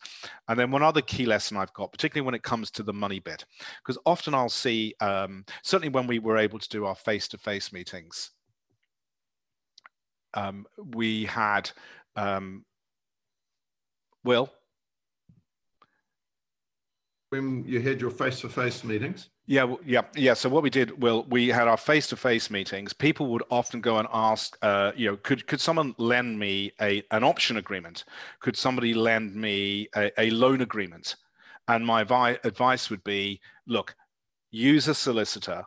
And 0.49 0.59
then 0.59 0.73
one 0.73 0.83
other 0.83 1.03
key 1.03 1.25
lesson 1.25 1.57
I've 1.57 1.73
got, 1.73 1.93
particularly 1.93 2.27
when 2.27 2.35
it 2.35 2.43
comes 2.43 2.73
to 2.73 2.83
the 2.83 2.93
money 2.93 3.21
bit, 3.21 3.45
because 3.81 3.97
often 4.05 4.35
I'll 4.35 4.49
see, 4.49 4.93
um, 5.01 5.45
certainly 5.63 5.89
when 5.89 6.09
we 6.09 6.19
were 6.19 6.37
able 6.37 6.59
to 6.59 6.69
do 6.69 6.85
our 6.85 6.97
face-to-face 6.97 7.73
meetings 7.73 8.33
um, 10.35 10.67
we 10.77 11.25
had 11.25 11.71
um, 12.17 12.65
Will. 14.25 14.51
When 17.31 17.65
you 17.65 17.81
had 17.81 18.01
your 18.01 18.11
face-to-face 18.11 18.83
meetings. 18.83 19.31
Yeah, 19.47 19.75
yeah, 19.85 20.03
yeah. 20.17 20.35
So 20.35 20.49
what 20.49 20.63
we 20.63 20.71
did, 20.71 21.01
well, 21.01 21.25
we 21.29 21.49
had 21.49 21.69
our 21.69 21.77
face-to-face 21.77 22.51
meetings. 22.51 22.93
People 22.93 23.29
would 23.29 23.43
often 23.51 23.81
go 23.81 23.99
and 23.99 24.09
ask, 24.13 24.57
uh, 24.63 24.93
you 24.97 25.09
know, 25.09 25.17
could 25.17 25.47
could 25.47 25.61
someone 25.61 25.95
lend 25.97 26.39
me 26.39 26.73
a 26.81 27.03
an 27.11 27.23
option 27.23 27.57
agreement? 27.57 28.05
Could 28.41 28.57
somebody 28.57 28.95
lend 28.95 29.35
me 29.35 29.89
a, 29.97 30.11
a 30.21 30.31
loan 30.31 30.61
agreement? 30.61 31.17
And 31.69 31.87
my 31.87 32.03
vi- 32.03 32.39
advice 32.43 32.91
would 32.91 33.05
be, 33.05 33.41
look, 33.67 33.95
use 34.51 34.89
a 34.89 34.95
solicitor 34.95 35.67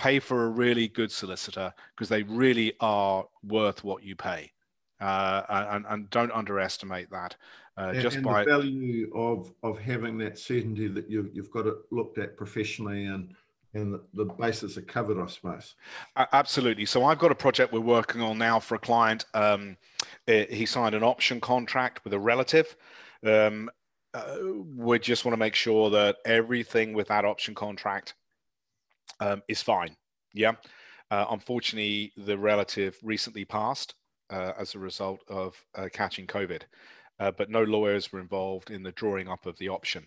pay 0.00 0.18
for 0.18 0.44
a 0.46 0.48
really 0.48 0.88
good 0.88 1.12
solicitor 1.12 1.72
because 1.94 2.08
they 2.08 2.22
really 2.22 2.72
are 2.80 3.26
worth 3.42 3.84
what 3.84 4.02
you 4.02 4.16
pay. 4.16 4.50
Uh, 5.00 5.42
and, 5.70 5.86
and 5.88 6.10
don't 6.10 6.32
underestimate 6.32 7.10
that. 7.10 7.36
Uh, 7.78 7.92
and, 7.94 8.00
just 8.02 8.16
and 8.16 8.24
by 8.24 8.44
the 8.44 8.50
value 8.50 9.10
of 9.14 9.50
of 9.62 9.78
having 9.78 10.18
that 10.18 10.38
certainty 10.38 10.88
that 10.88 11.08
you've 11.08 11.30
you've 11.34 11.50
got 11.50 11.66
it 11.66 11.74
looked 11.90 12.18
at 12.18 12.36
professionally 12.36 13.06
and 13.06 13.34
and 13.72 13.94
the, 13.94 14.02
the 14.14 14.24
bases 14.24 14.76
are 14.76 14.82
covered, 14.82 15.18
I 15.18 15.26
suppose. 15.26 15.76
Absolutely. 16.16 16.84
So 16.86 17.04
I've 17.04 17.18
got 17.18 17.30
a 17.30 17.36
project 17.36 17.72
we're 17.72 17.80
working 17.80 18.20
on 18.20 18.36
now 18.36 18.58
for 18.58 18.74
a 18.74 18.78
client. 18.78 19.24
Um, 19.32 19.76
it, 20.26 20.52
he 20.52 20.66
signed 20.66 20.94
an 20.94 21.04
option 21.04 21.40
contract 21.40 22.02
with 22.02 22.12
a 22.12 22.18
relative. 22.18 22.76
Um, 23.24 23.70
uh, 24.12 24.38
we 24.76 24.98
just 24.98 25.24
want 25.24 25.34
to 25.34 25.38
make 25.38 25.54
sure 25.54 25.88
that 25.90 26.16
everything 26.24 26.94
with 26.94 27.08
that 27.08 27.24
option 27.24 27.54
contract 27.54 28.14
um, 29.20 29.42
is 29.48 29.62
fine. 29.62 29.96
Yeah. 30.32 30.52
Uh, 31.10 31.26
unfortunately, 31.30 32.12
the 32.16 32.38
relative 32.38 32.96
recently 33.02 33.44
passed 33.44 33.94
uh, 34.30 34.52
as 34.58 34.74
a 34.74 34.78
result 34.78 35.20
of 35.28 35.56
uh, 35.74 35.88
catching 35.92 36.26
COVID, 36.26 36.62
uh, 37.18 37.32
but 37.32 37.50
no 37.50 37.64
lawyers 37.64 38.12
were 38.12 38.20
involved 38.20 38.70
in 38.70 38.82
the 38.82 38.92
drawing 38.92 39.28
up 39.28 39.46
of 39.46 39.58
the 39.58 39.68
option. 39.68 40.06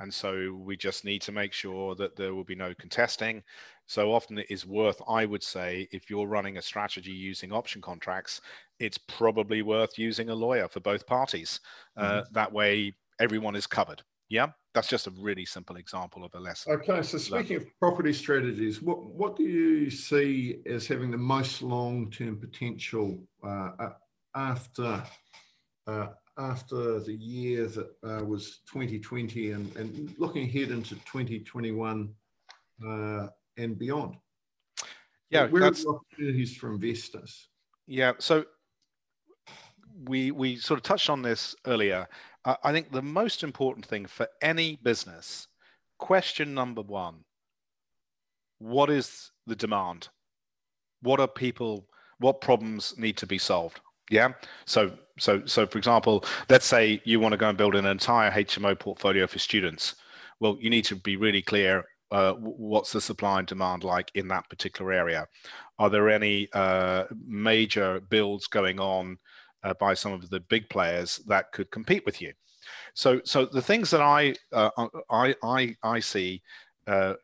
And 0.00 0.12
so 0.12 0.52
we 0.60 0.76
just 0.76 1.04
need 1.04 1.22
to 1.22 1.32
make 1.32 1.52
sure 1.52 1.94
that 1.94 2.16
there 2.16 2.34
will 2.34 2.44
be 2.44 2.54
no 2.54 2.74
contesting. 2.74 3.42
So 3.86 4.12
often 4.12 4.38
it 4.38 4.46
is 4.50 4.66
worth, 4.66 5.00
I 5.08 5.26
would 5.26 5.42
say, 5.42 5.88
if 5.92 6.10
you're 6.10 6.26
running 6.26 6.58
a 6.58 6.62
strategy 6.62 7.12
using 7.12 7.52
option 7.52 7.80
contracts, 7.80 8.40
it's 8.78 8.98
probably 8.98 9.62
worth 9.62 9.96
using 9.96 10.28
a 10.28 10.34
lawyer 10.34 10.68
for 10.68 10.80
both 10.80 11.06
parties. 11.06 11.60
Uh, 11.96 12.22
mm-hmm. 12.22 12.32
That 12.32 12.52
way, 12.52 12.94
everyone 13.20 13.56
is 13.56 13.66
covered. 13.66 14.02
Yeah 14.28 14.48
that's 14.76 14.88
just 14.88 15.06
a 15.06 15.10
really 15.12 15.46
simple 15.46 15.76
example 15.76 16.22
of 16.22 16.34
a 16.34 16.38
lesson. 16.38 16.74
Okay, 16.74 17.00
so 17.00 17.16
speaking 17.16 17.56
of 17.56 17.64
property 17.80 18.12
strategies, 18.12 18.82
what 18.82 19.02
what 19.06 19.34
do 19.34 19.42
you 19.42 19.88
see 19.88 20.60
as 20.66 20.86
having 20.86 21.10
the 21.10 21.16
most 21.16 21.62
long 21.62 22.10
term 22.10 22.36
potential 22.36 23.18
uh, 23.42 23.70
after 24.34 25.02
uh, 25.86 26.08
after 26.36 27.00
the 27.00 27.14
year 27.14 27.66
that 27.68 27.86
uh, 28.04 28.22
was 28.22 28.58
2020 28.70 29.52
and, 29.52 29.74
and 29.76 30.14
looking 30.18 30.46
ahead 30.46 30.70
into 30.70 30.94
2021 30.94 32.12
uh, 32.86 33.28
and 33.56 33.78
beyond? 33.78 34.16
Yeah, 35.30 35.46
where 35.46 35.62
that's, 35.62 35.86
are 35.86 35.94
opportunities 35.94 36.54
for 36.54 36.70
investors? 36.70 37.48
Yeah, 37.86 38.12
so 38.18 38.44
we 40.04 40.32
we 40.32 40.56
sort 40.56 40.78
of 40.78 40.82
touched 40.82 41.08
on 41.08 41.22
this 41.22 41.56
earlier. 41.66 42.06
I 42.46 42.70
think 42.72 42.92
the 42.92 43.02
most 43.02 43.42
important 43.42 43.86
thing 43.86 44.06
for 44.06 44.28
any 44.40 44.78
business, 44.82 45.48
question 45.98 46.54
number 46.54 46.82
one, 46.82 47.24
what 48.58 48.88
is 48.88 49.32
the 49.46 49.56
demand? 49.56 50.08
What 51.02 51.18
are 51.18 51.28
people, 51.28 51.88
what 52.18 52.40
problems 52.40 52.94
need 52.96 53.16
to 53.18 53.26
be 53.26 53.38
solved? 53.38 53.80
Yeah. 54.10 54.32
So, 54.64 54.92
so, 55.18 55.44
so 55.44 55.66
for 55.66 55.78
example, 55.78 56.24
let's 56.48 56.66
say 56.66 57.02
you 57.04 57.18
want 57.18 57.32
to 57.32 57.38
go 57.38 57.48
and 57.48 57.58
build 57.58 57.74
an 57.74 57.86
entire 57.86 58.30
HMO 58.30 58.78
portfolio 58.78 59.26
for 59.26 59.40
students. 59.40 59.96
Well, 60.38 60.56
you 60.60 60.70
need 60.70 60.84
to 60.84 60.96
be 60.96 61.16
really 61.16 61.42
clear 61.42 61.84
uh, 62.12 62.34
what's 62.34 62.92
the 62.92 63.00
supply 63.00 63.40
and 63.40 63.48
demand 63.48 63.82
like 63.82 64.12
in 64.14 64.28
that 64.28 64.48
particular 64.48 64.92
area? 64.92 65.26
Are 65.80 65.90
there 65.90 66.08
any 66.08 66.48
uh, 66.52 67.04
major 67.26 68.00
builds 68.00 68.46
going 68.46 68.78
on 68.78 69.18
uh, 69.66 69.74
by 69.74 69.94
some 69.94 70.12
of 70.12 70.30
the 70.30 70.40
big 70.40 70.68
players 70.70 71.18
that 71.26 71.50
could 71.52 71.70
compete 71.70 72.04
with 72.06 72.22
you? 72.22 72.32
So, 72.94 73.20
so 73.24 73.44
the 73.44 73.62
things 73.62 73.90
that 73.90 74.00
I 74.00 74.34
uh, 74.52 74.70
I, 75.10 75.34
I 75.42 75.76
I 75.82 76.00
see 76.00 76.42
uh, 76.86 77.14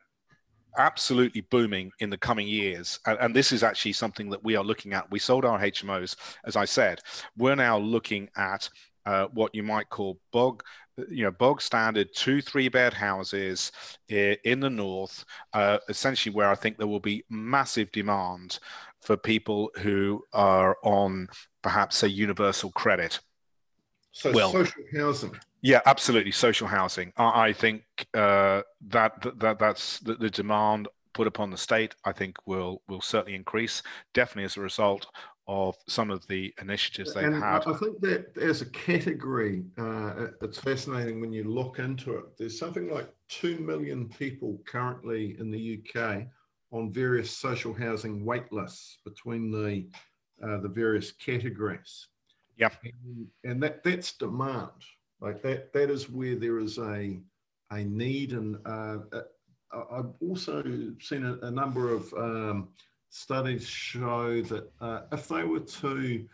absolutely 0.77 1.41
booming 1.41 1.91
in 1.99 2.09
the 2.09 2.17
coming 2.17 2.47
years. 2.47 2.99
And, 3.05 3.17
and, 3.19 3.35
this 3.35 3.51
is 3.51 3.63
actually 3.63 3.93
something 3.93 4.29
that 4.31 4.43
we 4.43 4.55
are 4.55 4.63
looking 4.63 4.93
at. 4.93 5.09
We 5.11 5.19
sold 5.19 5.45
our 5.45 5.59
HMOs, 5.59 6.15
as 6.45 6.55
I 6.55 6.65
said. 6.65 6.99
We're 7.37 7.55
now 7.55 7.77
looking 7.77 8.27
at 8.35 8.67
uh, 9.05 9.27
what 9.33 9.53
you 9.53 9.61
might 9.63 9.89
call 9.89 10.19
bog, 10.31 10.63
you 11.09 11.23
know, 11.23 11.31
bog 11.31 11.61
standard 11.61 12.09
two, 12.15 12.41
three 12.41 12.69
bed 12.69 12.93
houses 12.93 13.71
in 14.09 14.59
the 14.59 14.69
north, 14.69 15.25
uh, 15.53 15.77
essentially 15.89 16.33
where 16.33 16.49
I 16.49 16.55
think 16.55 16.77
there 16.77 16.87
will 16.87 16.99
be 16.99 17.23
massive 17.29 17.91
demand 17.91 18.59
for 19.01 19.17
people 19.17 19.69
who 19.79 20.23
are 20.33 20.77
on 20.83 21.27
perhaps 21.63 22.03
a 22.03 22.09
universal 22.09 22.71
credit. 22.71 23.19
So 24.11 24.31
well, 24.31 24.51
social 24.51 24.83
housing. 24.95 25.35
Yeah, 25.63 25.81
absolutely. 25.87 26.31
Social 26.31 26.67
housing. 26.67 27.11
I, 27.17 27.47
I 27.47 27.53
think 27.53 27.83
uh, 28.13 28.61
that, 28.89 29.25
that 29.39 29.57
that's 29.57 29.99
the, 29.99 30.15
the, 30.15 30.29
demand 30.29 30.87
put 31.13 31.25
upon 31.25 31.49
the 31.49 31.57
state. 31.57 31.95
I 32.05 32.11
think 32.11 32.35
will 32.45 32.83
will 32.87 33.01
certainly 33.01 33.35
increase. 33.35 33.81
Definitely 34.13 34.43
as 34.43 34.57
a 34.57 34.61
result 34.61 35.07
of 35.47 35.75
some 35.87 36.09
of 36.09 36.25
the 36.27 36.53
initiatives 36.61 37.13
they've 37.13 37.25
and 37.25 37.41
had. 37.41 37.63
I 37.65 37.73
think 37.73 37.99
that 38.01 38.37
as 38.37 38.61
a 38.61 38.65
category, 38.67 39.63
uh, 39.77 40.27
it's 40.41 40.59
fascinating 40.59 41.19
when 41.19 41.33
you 41.33 41.43
look 41.43 41.79
into 41.79 42.17
it. 42.17 42.37
There's 42.37 42.57
something 42.57 42.89
like 42.93 43.09
two 43.27 43.57
million 43.59 44.07
people 44.07 44.61
currently 44.65 45.35
in 45.39 45.51
the 45.51 45.81
UK 45.81 46.27
on 46.71 46.91
various 46.91 47.31
social 47.31 47.73
housing 47.73 48.23
wait 48.25 48.51
lists 48.51 48.99
between 49.05 49.51
the 49.51 49.85
uh, 50.41 50.57
the 50.57 50.69
various 50.69 51.11
categories. 51.11 52.07
Yeah, 52.57 52.69
and, 52.83 53.27
and 53.43 53.63
that 53.63 53.83
that's 53.83 54.13
demand. 54.13 54.71
Like 55.19 55.41
that, 55.41 55.73
that 55.73 55.89
is 55.89 56.09
where 56.09 56.35
there 56.35 56.59
is 56.59 56.77
a 56.77 57.19
a 57.71 57.83
need, 57.83 58.33
and 58.33 58.57
uh, 58.65 58.97
uh, 59.11 59.21
I've 59.91 60.13
also 60.21 60.63
seen 60.99 61.25
a, 61.25 61.47
a 61.47 61.51
number 61.51 61.93
of 61.93 62.13
um, 62.13 62.69
studies 63.09 63.67
show 63.67 64.41
that 64.41 64.71
uh, 64.81 65.01
if 65.11 65.27
they 65.27 65.43
were 65.43 65.59
to 65.59 66.27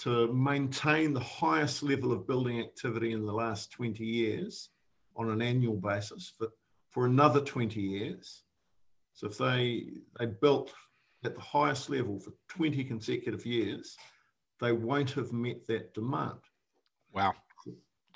to 0.00 0.32
maintain 0.32 1.12
the 1.12 1.20
highest 1.20 1.82
level 1.82 2.10
of 2.10 2.26
building 2.26 2.58
activity 2.58 3.12
in 3.12 3.26
the 3.26 3.32
last 3.32 3.70
20 3.72 4.02
years 4.02 4.70
on 5.14 5.30
an 5.30 5.42
annual 5.42 5.76
basis 5.76 6.32
for, 6.38 6.48
for 6.88 7.04
another 7.04 7.40
20 7.42 7.78
years. 7.78 8.44
So 9.12 9.26
if 9.26 9.36
they 9.36 9.88
they 10.18 10.26
built 10.26 10.72
at 11.24 11.34
the 11.34 11.40
highest 11.40 11.90
level 11.90 12.18
for 12.18 12.32
20 12.48 12.84
consecutive 12.84 13.44
years, 13.44 13.96
they 14.60 14.72
won't 14.72 15.10
have 15.12 15.32
met 15.32 15.66
that 15.66 15.94
demand. 15.94 16.38
Wow. 17.12 17.34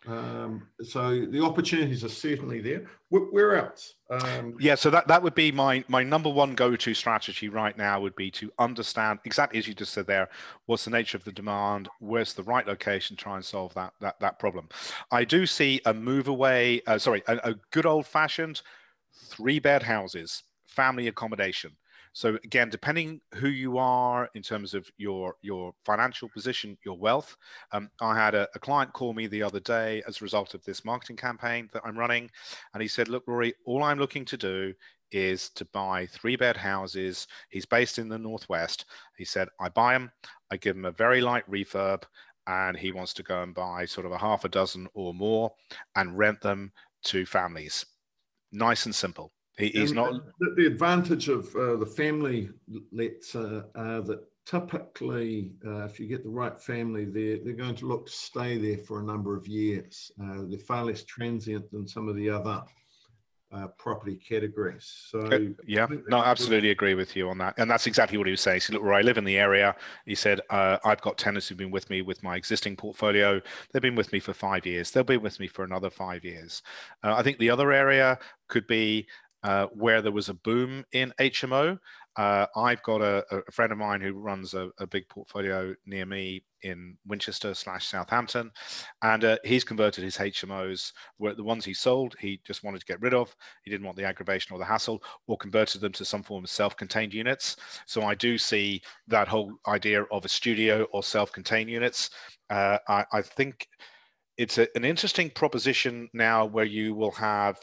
Um, 0.07 0.69
so 0.83 1.25
the 1.25 1.43
opportunities 1.43 2.05
are 2.05 2.11
certainly 2.11 2.61
there. 2.61 2.85
Where, 3.09 3.23
where 3.23 3.57
else? 3.57 3.95
Um, 4.11 4.55
yeah, 4.61 4.75
so 4.75 4.91
that, 4.91 5.09
that 5.09 5.23
would 5.23 5.35
be 5.35 5.51
my 5.51 5.83
my 5.89 6.03
number 6.03 6.29
one 6.29 6.55
go-to 6.55 6.93
strategy 6.93 7.49
right 7.49 7.77
now 7.77 8.01
would 8.01 8.15
be 8.15 8.31
to 8.33 8.53
understand 8.59 9.21
exactly 9.25 9.59
as 9.59 9.67
you 9.67 9.73
just 9.73 9.95
said 9.95 10.07
there, 10.07 10.29
what's 10.67 10.85
the 10.85 10.91
nature 10.91 11.17
of 11.17 11.25
the 11.25 11.33
demand, 11.33 11.89
where's 12.01 12.35
the 12.35 12.43
right 12.43 12.67
location, 12.67 13.17
try 13.17 13.37
and 13.37 13.45
solve 13.45 13.73
that 13.75 13.95
that 14.01 14.21
that 14.21 14.39
problem. 14.39 14.69
I 15.11 15.25
do 15.25 15.47
see 15.47 15.81
a 15.87 15.95
move 15.95 16.29
away, 16.29 16.83
uh, 16.87 16.99
sorry, 16.99 17.23
a, 17.27 17.37
a 17.43 17.55
good 17.71 17.87
old-fashioned 17.87 18.61
three-bed 19.15 19.83
houses, 19.83 20.43
family 20.67 21.09
accommodation. 21.09 21.73
So 22.15 22.39
again, 22.45 22.71
depending 22.71 23.21
who 23.35 23.49
you 23.49 23.77
are 23.77 24.31
in 24.35 24.43
terms 24.43 24.73
of 24.73 24.89
your 24.97 25.35
your 25.43 25.75
financial 25.85 26.29
position, 26.29 26.79
your 26.85 26.97
wealth. 26.97 27.37
Um, 27.73 27.91
I 28.01 28.15
had 28.15 28.37
a, 28.37 28.49
a, 28.55 28.59
client 28.61 28.93
call 28.93 29.13
me 29.13 29.27
the 29.27 29.43
other 29.43 29.59
day 29.59 30.01
as 30.07 30.21
a 30.21 30.25
result 30.25 30.55
of 30.55 30.65
this 30.65 30.85
marketing 30.85 31.17
campaign 31.17 31.69
that 31.73 31.83
I'm 31.85 31.99
running, 31.99 32.31
and 32.73 32.81
he 32.81 32.89
said, 32.89 33.09
"Look, 33.09 33.25
Rory, 33.27 33.53
all 33.67 33.83
I'm 33.83 33.99
looking 33.99 34.25
to 34.27 34.37
do 34.37 34.73
is 35.11 35.51
to 35.51 35.65
buy 35.67 36.07
three 36.07 36.37
bed 36.37 36.57
houses. 36.57 37.27
He's 37.51 37.67
based 37.67 37.99
in 37.99 38.09
the 38.09 38.19
northwest. 38.19 38.85
He 39.17 39.25
said, 39.25 39.49
I 39.61 39.69
buy 39.69 39.93
them, 39.93 40.11
I 40.51 40.57
give 40.57 40.77
him 40.77 40.85
a 40.85 40.91
very 40.91 41.21
light 41.21 41.49
refurb, 41.49 42.03
and 42.47 42.77
he 42.77 42.93
wants 42.93 43.15
to 43.15 43.23
go 43.23 43.43
and 43.43 43.55
buy 43.55 43.87
sort 43.87 44.07
of 44.07 44.13
a 44.13 44.19
half 44.19 44.45
a 44.45 44.49
dozen 44.49 44.89
or 44.95 45.15
more 45.15 45.53
and 45.95 46.19
rent 46.19 46.41
them 46.41 46.73
to 47.05 47.27
families. 47.27 47.87
Nice 48.53 48.87
and 48.87 48.95
simple. 48.95 49.33
He, 49.59 49.69
he's 49.69 49.91
and 49.91 49.97
not. 49.97 50.13
The, 50.41 50.55
the, 50.57 50.67
advantage 50.67 51.29
of 51.29 51.55
uh, 51.55 51.77
the 51.77 51.87
family 51.87 52.51
lets 52.93 53.37
uh, 53.37 53.63
uh, 53.75 54.01
that 54.03 54.25
typically, 54.47 55.53
uh, 55.65 55.85
if 55.85 56.01
you 56.01 56.07
get 56.07 56.25
the 56.25 56.31
right 56.31 56.61
family, 56.61 57.05
they're, 57.05 57.39
they're 57.39 57.55
going 57.55 57.77
to 57.77 57.87
look 57.87 58.07
to 58.07 58.13
stay 58.13 58.59
there 58.59 58.79
for 58.79 59.01
a 59.01 59.03
number 59.03 59.37
of 59.37 59.47
years. 59.47 60.11
Uh, 60.21 60.43
they're 60.49 60.59
far 60.59 60.85
less 60.85 61.05
transient 61.05 61.71
than 61.71 61.87
some 61.87 62.09
of 62.09 62.17
the 62.17 62.29
other 62.29 62.63
uh, 63.55 63.69
property 63.79 64.17
categories. 64.17 64.93
So 65.11 65.55
yeah, 65.67 65.87
no, 66.09 66.19
absolutely 66.19 66.71
agree 66.71 66.95
with 66.95 67.15
you 67.15 67.29
on 67.31 67.39
that, 67.39 67.55
and 67.57 67.71
that's 67.71 67.87
exactly 67.87 68.19
what 68.19 68.27
he 68.27 68.33
was 68.33 68.41
saying. 68.41 68.57
He 68.57 68.61
said, 68.61 68.75
"Look, 68.75 68.83
where 68.83 68.95
I 68.95 69.03
live 69.03 69.17
in 69.17 69.25
the 69.25 69.39
area," 69.39 69.77
he 70.07 70.15
said, 70.15 70.41
uh, 70.51 70.79
"I've 70.85 71.01
got 71.01 71.19
tenants 71.19 71.49
who've 71.49 71.59
been 71.59 71.71
with 71.71 71.89
me 71.89 72.03
with 72.03 72.23
my 72.23 72.37
existing 72.37 72.77
portfolio. 72.77 73.41
They've 73.73 73.83
been 73.83 73.95
with 73.95 74.13
me 74.13 74.19
for 74.19 74.33
five 74.33 74.67
years. 74.67 74.91
They'll 74.91 75.05
be 75.05 75.19
with 75.19 75.39
me 75.39 75.47
for 75.47 75.65
another 75.65 75.91
five 75.91 76.25
years." 76.25 76.63
Uh, 77.05 77.15
I 77.15 77.23
think 77.23 77.39
the 77.39 77.51
other 77.51 77.71
area 77.71 78.19
could 78.49 78.67
be 78.67 79.07
uh, 79.45 79.67
where 79.73 80.01
there 80.01 80.11
was 80.11 80.31
a 80.31 80.35
boom 80.35 80.85
in 80.93 81.13
HMO. 81.21 81.79
Uh, 82.17 82.47
I've 82.57 82.83
got 82.83 83.03
a, 83.03 83.25
a, 83.31 83.53
friend 83.53 83.73
of 83.73 83.79
mine 83.79 84.01
who 84.01 84.13
runs 84.15 84.55
a, 84.55 84.71
a, 84.79 84.87
big 84.87 85.09
portfolio 85.09 85.75
near 85.85 86.07
me 86.07 86.45
in 86.63 86.97
Winchester 87.07 87.53
slash 87.55 87.89
Southampton, 87.89 88.53
and 89.03 89.25
uh, 89.25 89.37
he's 89.45 89.65
converted 89.65 90.03
his 90.05 90.17
HMOs. 90.17 90.93
Where 91.19 91.35
the 91.35 91.43
ones 91.43 91.65
he 91.65 91.75
sold, 91.75 92.15
he 92.19 92.41
just 92.47 92.65
wanted 92.65 92.79
to 92.81 92.87
get 92.87 93.03
rid 93.03 93.15
of. 93.15 93.35
He 93.65 93.71
didn't 93.71 93.85
want 93.85 93.99
the 93.99 94.05
aggravation 94.05 94.55
or 94.55 94.59
the 94.59 94.65
hassle, 94.65 95.03
or 95.27 95.37
converted 95.37 95.81
them 95.81 95.93
to 95.93 96.05
some 96.05 96.23
form 96.23 96.45
of 96.45 96.51
self-contained 96.51 97.13
units. 97.13 97.57
So 97.87 98.03
I 98.03 98.15
do 98.15 98.39
see 98.39 98.81
that 99.09 99.29
whole 99.29 99.53
idea 99.67 100.05
of 100.05 100.25
a 100.25 100.29
studio 100.29 100.85
or 100.93 101.03
self-contained 101.03 101.69
units. 101.69 102.11
Uh, 102.49 102.79
I, 102.89 103.05
I 103.13 103.23
think 103.23 103.69
it's 104.39 104.59
a, 104.59 104.69
an 104.75 104.85
interesting 104.85 105.31
proposition 105.31 106.09
now 106.13 106.47
where 106.47 106.65
you 106.65 106.95
will 106.95 107.13
have 107.13 107.59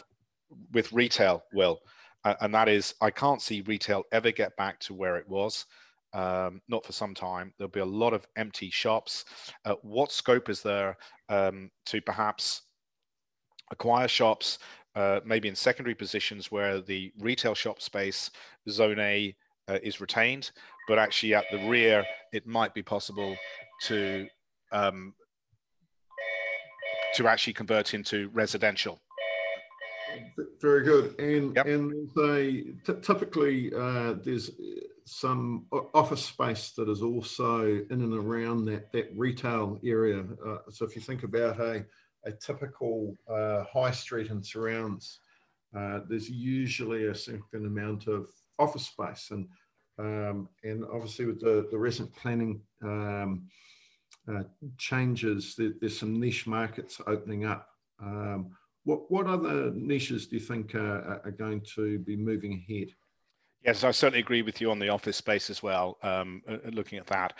with 0.72 0.92
retail, 0.92 1.44
Will, 1.54 1.80
and 2.24 2.54
that 2.54 2.70
is 2.70 2.94
I 3.02 3.10
can't 3.12 3.42
see 3.42 3.62
retail 3.62 4.04
ever 4.12 4.32
get 4.32 4.56
back 4.58 4.80
to 4.82 4.94
where 4.94 5.18
it 5.18 5.28
was. 5.28 5.66
Um, 6.14 6.62
not 6.68 6.86
for 6.86 6.92
some 6.92 7.14
time. 7.14 7.54
There'll 7.58 7.72
be 7.72 7.80
a 7.80 7.86
lot 7.86 8.14
of 8.14 8.28
empty 8.36 8.70
shops. 8.70 9.24
Uh, 9.64 9.76
what 9.82 10.12
scope 10.12 10.50
is 10.50 10.62
there 10.62 10.98
um, 11.30 11.72
to 11.86 12.02
perhaps 12.02 12.64
acquire 13.72 14.10
shops, 14.10 14.60
uh, 14.96 15.22
maybe 15.26 15.48
in 15.48 15.56
secondary 15.56 15.96
positions 15.96 16.52
where 16.52 16.82
the 16.82 17.14
retail 17.18 17.56
shop 17.56 17.82
space, 17.82 18.30
zone 18.70 19.00
A, 19.00 19.34
uh, 19.70 19.80
is 19.82 20.02
retained, 20.02 20.52
but 20.88 21.00
actually 21.00 21.34
at 21.34 21.46
the 21.50 21.70
rear, 21.70 22.04
it 22.34 22.46
might 22.46 22.74
be 22.74 22.84
possible 22.84 23.36
to 23.84 24.28
um, 24.74 25.14
to 27.16 27.28
actually 27.28 27.54
convert 27.54 27.94
into 27.94 28.30
residential 28.34 29.00
very 30.62 30.84
good. 30.84 31.20
And 31.20 31.56
yep. 31.56 31.66
and 31.66 32.10
they 32.16 32.66
typically 33.02 33.74
uh, 33.74 34.16
there's 34.24 34.52
some 35.06 35.66
office 35.94 36.24
space 36.24 36.72
that 36.78 36.90
is 36.90 37.02
also 37.02 37.66
in 37.66 38.02
and 38.02 38.14
around 38.14 38.66
that 38.66 38.92
that 38.92 39.10
retail 39.16 39.80
area. 39.84 40.24
Uh, 40.46 40.58
so 40.70 40.86
if 40.86 40.96
you 40.96 41.02
think 41.02 41.24
about 41.24 41.60
a 41.60 41.86
a 42.26 42.32
typical 42.32 43.18
uh, 43.30 43.64
high 43.64 43.92
street 43.92 44.30
and 44.30 44.46
surrounds, 44.46 45.20
uh, 45.76 46.02
there's 46.08 46.30
usually 46.30 47.08
a 47.08 47.16
significant 47.16 47.66
amount 47.66 48.08
of 48.08 48.28
office 48.60 48.88
space, 48.88 49.32
and 49.32 49.48
um, 50.00 50.48
and 50.64 50.86
obviously 50.94 51.26
with 51.26 51.40
the 51.40 51.68
the 51.72 51.78
recent 51.78 52.14
planning. 52.16 52.62
Um, 52.84 53.50
uh, 54.32 54.44
changes, 54.78 55.56
there, 55.58 55.72
there's 55.80 55.98
some 55.98 56.20
niche 56.20 56.46
markets 56.46 57.02
opening 57.08 57.46
up. 57.46 57.68
Um, 58.00 58.56
what, 58.84 59.12
what 59.12 59.28
other 59.28 59.72
niches 59.72 60.28
do 60.28 60.36
you 60.36 60.42
think 60.42 60.76
are, 60.76 61.22
are 61.24 61.32
going 61.32 61.62
to 61.76 62.00
be 62.00 62.16
moving 62.16 62.64
ahead? 62.68 62.90
Yes, 63.64 63.84
I 63.84 63.92
certainly 63.92 64.20
agree 64.20 64.42
with 64.42 64.60
you 64.60 64.72
on 64.72 64.80
the 64.80 64.90
office 64.90 65.18
space 65.18 65.50
as 65.50 65.62
well. 65.62 65.98
Um, 66.02 66.42
uh, 66.50 66.58
looking 66.72 66.98
at 66.98 67.08
that, 67.08 67.34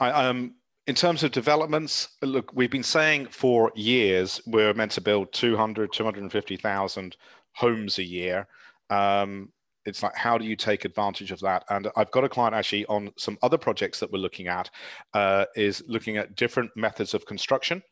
I, 0.00 0.10
um, 0.10 0.54
in 0.88 0.96
terms 0.96 1.22
of 1.22 1.30
developments, 1.30 2.08
look, 2.22 2.52
we've 2.52 2.70
been 2.70 2.82
saying 2.82 3.26
for 3.26 3.70
years 3.76 4.40
we're 4.46 4.74
meant 4.74 4.90
to 4.92 5.00
build 5.00 5.32
200, 5.32 5.92
250,000 5.92 7.16
homes 7.52 7.98
a 7.98 8.02
year. 8.02 8.48
Um, 8.88 9.52
it's 9.86 10.02
like, 10.02 10.16
how 10.16 10.36
do 10.36 10.44
you 10.44 10.56
take 10.56 10.84
advantage 10.84 11.30
of 11.30 11.40
that? 11.40 11.64
And 11.70 11.88
I've 11.96 12.10
got 12.10 12.24
a 12.24 12.28
client 12.28 12.54
actually 12.54 12.84
on 12.86 13.12
some 13.16 13.38
other 13.42 13.56
projects 13.56 14.00
that 14.00 14.10
we're 14.12 14.18
looking 14.18 14.48
at, 14.48 14.70
uh, 15.14 15.44
is 15.54 15.82
looking 15.86 16.16
at 16.16 16.34
different 16.34 16.70
methods 16.76 17.14
of 17.14 17.24
construction, 17.24 17.82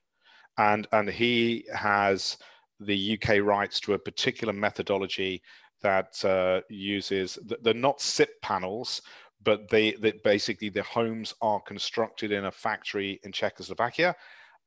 and 0.59 0.87
and 0.93 1.09
he 1.09 1.65
has 1.73 2.37
the 2.81 3.19
UK 3.21 3.43
rights 3.43 3.81
to 3.81 3.95
a 3.95 3.99
particular 3.99 4.53
methodology 4.53 5.43
that 5.83 6.25
uh, 6.25 6.61
uses 6.69 7.39
they're 7.63 7.75
not 7.75 8.01
SIP 8.01 8.31
panels, 8.43 9.03
but 9.43 9.69
they 9.69 9.93
that 9.93 10.23
basically 10.25 10.69
the 10.69 10.83
homes 10.83 11.35
are 11.41 11.61
constructed 11.61 12.33
in 12.33 12.47
a 12.47 12.51
factory 12.51 13.21
in 13.23 13.33
Czechoslovakia 13.33 14.15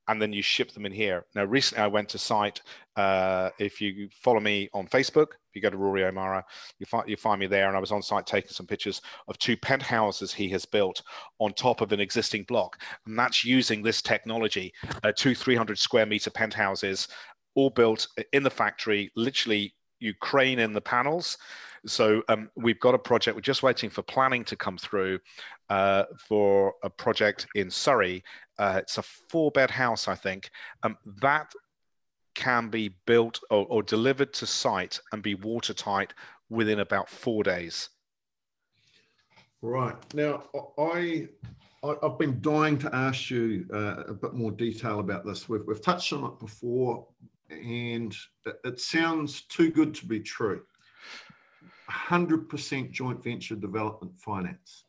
and 0.07 0.21
then 0.21 0.33
you 0.33 0.41
ship 0.41 0.71
them 0.71 0.85
in 0.85 0.91
here. 0.91 1.25
Now, 1.35 1.45
recently 1.45 1.83
I 1.83 1.87
went 1.87 2.09
to 2.09 2.17
site. 2.17 2.61
Uh, 2.95 3.49
if 3.59 3.79
you 3.79 4.09
follow 4.11 4.39
me 4.39 4.69
on 4.73 4.87
Facebook, 4.87 5.27
if 5.49 5.55
you 5.55 5.61
go 5.61 5.69
to 5.69 5.77
Rory 5.77 6.03
O'Mara, 6.03 6.43
you 6.79 6.85
find 6.85 7.07
you 7.07 7.15
find 7.15 7.39
me 7.39 7.47
there. 7.47 7.67
And 7.67 7.77
I 7.77 7.79
was 7.79 7.91
on 7.91 8.01
site 8.01 8.25
taking 8.25 8.51
some 8.51 8.65
pictures 8.65 9.01
of 9.27 9.37
two 9.37 9.55
penthouses 9.55 10.33
he 10.33 10.49
has 10.49 10.65
built 10.65 11.01
on 11.39 11.53
top 11.53 11.81
of 11.81 11.91
an 11.91 11.99
existing 11.99 12.43
block, 12.43 12.81
and 13.05 13.17
that's 13.17 13.45
using 13.45 13.81
this 13.81 14.01
technology. 14.01 14.73
Uh, 15.03 15.11
two 15.15 15.35
300 15.35 15.77
square 15.77 16.05
meter 16.05 16.29
penthouses, 16.29 17.07
all 17.55 17.69
built 17.69 18.07
in 18.33 18.43
the 18.43 18.49
factory. 18.49 19.11
Literally, 19.15 19.73
you 19.99 20.13
crane 20.15 20.59
in 20.59 20.73
the 20.73 20.81
panels. 20.81 21.37
So 21.85 22.21
um, 22.29 22.49
we've 22.55 22.79
got 22.79 22.93
a 22.93 22.99
project. 22.99 23.35
We're 23.35 23.41
just 23.41 23.63
waiting 23.63 23.89
for 23.89 24.03
planning 24.03 24.43
to 24.45 24.55
come 24.55 24.77
through 24.77 25.19
uh, 25.69 26.03
for 26.27 26.73
a 26.83 26.89
project 26.89 27.47
in 27.55 27.71
Surrey. 27.71 28.23
Uh, 28.59 28.75
it's 28.77 28.97
a 28.97 29.01
four-bed 29.01 29.71
house, 29.71 30.07
I 30.07 30.15
think. 30.15 30.49
Um, 30.83 30.97
that 31.21 31.51
can 32.35 32.69
be 32.69 32.95
built 33.05 33.39
or, 33.49 33.65
or 33.67 33.83
delivered 33.83 34.33
to 34.33 34.45
site 34.45 34.99
and 35.11 35.23
be 35.23 35.35
watertight 35.35 36.13
within 36.49 36.79
about 36.79 37.09
four 37.09 37.43
days. 37.43 37.89
Right 39.61 39.95
now, 40.13 40.43
I 40.77 41.27
I've 41.83 42.19
been 42.19 42.39
dying 42.41 42.77
to 42.79 42.95
ask 42.95 43.31
you 43.31 43.65
uh, 43.73 44.03
a 44.07 44.13
bit 44.13 44.33
more 44.33 44.51
detail 44.51 44.99
about 44.99 45.25
this. 45.25 45.49
We've, 45.49 45.61
we've 45.65 45.81
touched 45.81 46.13
on 46.13 46.23
it 46.25 46.39
before, 46.39 47.07
and 47.51 48.15
it, 48.63 48.79
sounds 48.79 49.41
too 49.41 49.71
good 49.71 49.93
to 49.95 50.05
be 50.05 50.19
true. 50.19 50.61
100% 51.89 52.91
joint 52.91 53.23
venture 53.23 53.55
development 53.55 54.17
finance. 54.17 54.85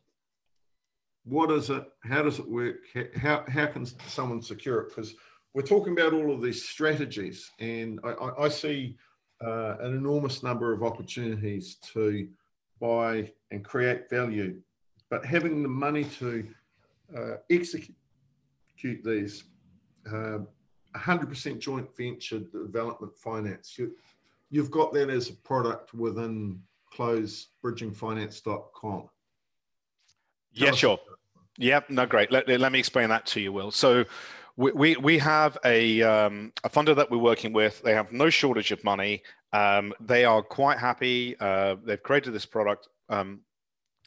What 1.25 1.51
is 1.51 1.69
it? 1.69 1.85
How 2.03 2.23
does 2.23 2.39
it 2.39 2.49
work? 2.49 2.77
How, 3.15 3.43
how 3.47 3.67
can 3.67 3.85
someone 4.07 4.41
secure 4.41 4.81
it? 4.81 4.89
Because 4.89 5.15
we're 5.53 5.61
talking 5.61 5.93
about 5.93 6.13
all 6.13 6.33
of 6.33 6.41
these 6.41 6.67
strategies, 6.67 7.51
and 7.59 7.99
I, 8.03 8.09
I, 8.09 8.45
I 8.45 8.49
see 8.49 8.97
uh, 9.43 9.77
an 9.81 9.95
enormous 9.95 10.43
number 10.43 10.73
of 10.73 10.83
opportunities 10.83 11.75
to 11.93 12.27
buy 12.79 13.31
and 13.51 13.63
create 13.63 14.09
value, 14.09 14.59
but 15.09 15.25
having 15.25 15.63
the 15.63 15.69
money 15.69 16.03
to 16.03 16.45
uh, 17.15 17.35
execute 17.49 17.95
these, 19.03 19.43
uh, 20.11 20.39
100% 20.95 21.59
joint 21.59 21.95
venture 21.95 22.39
development 22.39 23.15
finance, 23.17 23.77
you, 23.77 23.91
you've 24.49 24.71
got 24.71 24.93
that 24.93 25.09
as 25.09 25.29
a 25.29 25.33
product 25.33 25.93
within 25.93 26.61
closedbridgingfinance.com. 26.95 29.09
Yeah, 30.53 30.71
sure. 30.71 30.99
Yep, 31.57 31.89
no, 31.89 32.05
great. 32.05 32.31
Let, 32.31 32.47
let 32.47 32.71
me 32.71 32.79
explain 32.79 33.09
that 33.09 33.25
to 33.27 33.39
you, 33.39 33.51
Will. 33.51 33.71
So 33.71 34.05
we, 34.55 34.71
we, 34.71 34.95
we 34.97 35.17
have 35.19 35.57
a, 35.65 36.01
um, 36.03 36.53
a 36.63 36.69
funder 36.69 36.95
that 36.95 37.09
we're 37.09 37.17
working 37.17 37.53
with. 37.53 37.81
They 37.81 37.93
have 37.93 38.11
no 38.11 38.29
shortage 38.29 38.71
of 38.71 38.83
money. 38.83 39.23
Um, 39.51 39.93
they 39.99 40.25
are 40.25 40.41
quite 40.41 40.77
happy. 40.77 41.35
Uh, 41.39 41.75
they've 41.83 42.01
created 42.01 42.33
this 42.33 42.45
product, 42.45 42.87
um, 43.09 43.41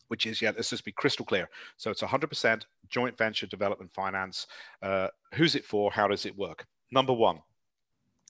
which 0.09 0.27
is, 0.27 0.41
yeah, 0.41 0.53
let's 0.55 0.71
just 0.71 0.85
be 0.85 0.93
crystal 0.93 1.25
clear. 1.25 1.49
So 1.77 1.91
it's 1.91 2.03
100% 2.03 2.63
joint 2.89 3.19
venture 3.19 3.47
development 3.47 3.93
finance. 3.93 4.47
Uh, 4.83 5.09
who's 5.35 5.57
it 5.57 5.65
for? 5.65 5.91
How 5.91 6.09
does 6.09 6.27
it 6.27 6.37
work? 6.37 6.67
Number 6.91 7.13
one, 7.13 7.41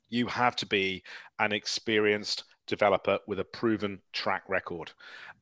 you 0.09 0.27
have 0.27 0.57
to 0.57 0.66
be 0.66 1.03
an 1.38 1.53
experienced 1.53 2.45
developer 2.66 3.19
with 3.27 3.40
a 3.40 3.45
proven 3.45 4.01
track 4.12 4.42
record. 4.49 4.92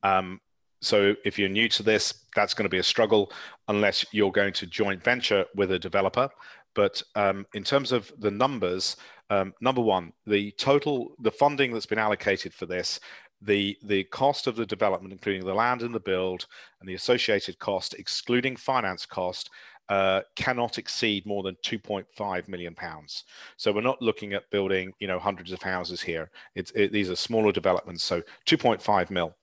Um, 0.03 0.39
so 0.81 1.15
if 1.23 1.39
you're 1.39 1.49
new 1.49 1.67
to 1.69 1.83
this, 1.83 2.25
that's 2.35 2.53
going 2.53 2.65
to 2.65 2.69
be 2.69 2.77
a 2.77 2.83
struggle 2.83 3.31
unless 3.67 4.05
you're 4.11 4.31
going 4.31 4.53
to 4.53 4.67
joint 4.67 5.03
venture 5.03 5.45
with 5.55 5.71
a 5.71 5.79
developer. 5.79 6.29
But 6.75 7.01
um, 7.15 7.45
in 7.53 7.63
terms 7.63 7.91
of 7.91 8.11
the 8.19 8.29
numbers, 8.29 8.97
um, 9.29 9.53
number 9.61 9.81
one, 9.81 10.13
the 10.27 10.51
total, 10.51 11.15
the 11.19 11.31
funding 11.31 11.71
that's 11.71 11.85
been 11.85 11.97
allocated 11.97 12.53
for 12.53 12.65
this, 12.65 12.99
the 13.41 13.77
the 13.83 14.03
cost 14.05 14.47
of 14.47 14.55
the 14.55 14.65
development, 14.65 15.13
including 15.13 15.45
the 15.45 15.53
land 15.53 15.81
and 15.81 15.93
the 15.93 15.99
build, 15.99 16.45
and 16.79 16.87
the 16.87 16.93
associated 16.93 17.57
cost, 17.59 17.93
excluding 17.95 18.55
finance 18.55 19.05
cost, 19.05 19.49
uh, 19.89 20.21
cannot 20.35 20.77
exceed 20.77 21.25
more 21.25 21.43
than 21.43 21.55
2.5 21.63 22.47
million 22.47 22.73
pounds. 22.75 23.23
So 23.57 23.71
we're 23.71 23.81
not 23.81 24.01
looking 24.01 24.33
at 24.33 24.49
building, 24.49 24.93
you 24.99 25.07
know, 25.07 25.19
hundreds 25.19 25.51
of 25.51 25.61
houses 25.61 26.01
here. 26.01 26.29
It's 26.55 26.71
it, 26.71 26.91
these 26.91 27.09
are 27.09 27.15
smaller 27.15 27.51
developments. 27.51 28.03
So 28.03 28.21
2.5 28.47 29.09
mil. 29.09 29.35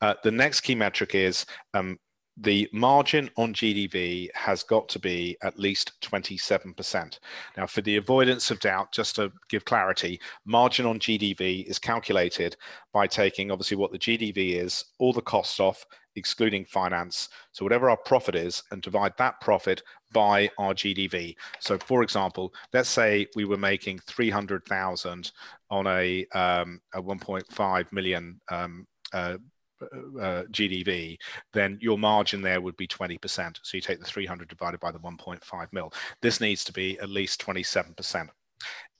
Uh, 0.00 0.14
the 0.22 0.30
next 0.30 0.60
key 0.60 0.74
metric 0.74 1.14
is 1.14 1.44
um, 1.74 1.98
the 2.38 2.68
margin 2.72 3.30
on 3.36 3.54
GDV 3.54 4.28
has 4.34 4.62
got 4.62 4.88
to 4.90 4.98
be 4.98 5.36
at 5.42 5.58
least 5.58 5.92
27%. 6.02 7.18
Now, 7.56 7.66
for 7.66 7.80
the 7.80 7.96
avoidance 7.96 8.50
of 8.50 8.60
doubt, 8.60 8.92
just 8.92 9.16
to 9.16 9.32
give 9.48 9.64
clarity, 9.64 10.20
margin 10.44 10.84
on 10.84 10.98
GDV 10.98 11.64
is 11.64 11.78
calculated 11.78 12.56
by 12.92 13.06
taking 13.06 13.50
obviously 13.50 13.78
what 13.78 13.90
the 13.90 13.98
GDV 13.98 14.62
is, 14.62 14.84
all 14.98 15.14
the 15.14 15.22
costs 15.22 15.60
off, 15.60 15.84
excluding 16.16 16.64
finance. 16.64 17.28
So 17.52 17.64
whatever 17.64 17.88
our 17.90 17.96
profit 17.96 18.34
is, 18.34 18.62
and 18.70 18.82
divide 18.82 19.12
that 19.18 19.40
profit 19.40 19.82
by 20.12 20.50
our 20.58 20.74
GDV. 20.74 21.36
So 21.60 21.78
for 21.78 22.02
example, 22.02 22.52
let's 22.72 22.88
say 22.88 23.26
we 23.36 23.44
were 23.44 23.56
making 23.56 24.00
300,000 24.00 25.32
on 25.70 25.86
a, 25.86 26.26
um, 26.34 26.80
a 26.94 27.02
1.5 27.02 27.92
million 27.92 28.40
um, 28.50 28.86
uh, 29.12 29.36
uh, 29.82 30.42
GDV, 30.50 31.18
then 31.52 31.78
your 31.80 31.98
margin 31.98 32.40
there 32.40 32.60
would 32.60 32.76
be 32.76 32.86
20%. 32.86 33.58
So 33.62 33.76
you 33.76 33.80
take 33.80 34.00
the 34.00 34.06
300 34.06 34.48
divided 34.48 34.80
by 34.80 34.90
the 34.90 34.98
1.5 34.98 35.66
mil. 35.72 35.92
This 36.22 36.40
needs 36.40 36.64
to 36.64 36.72
be 36.72 36.98
at 37.00 37.08
least 37.08 37.44
27%. 37.44 38.28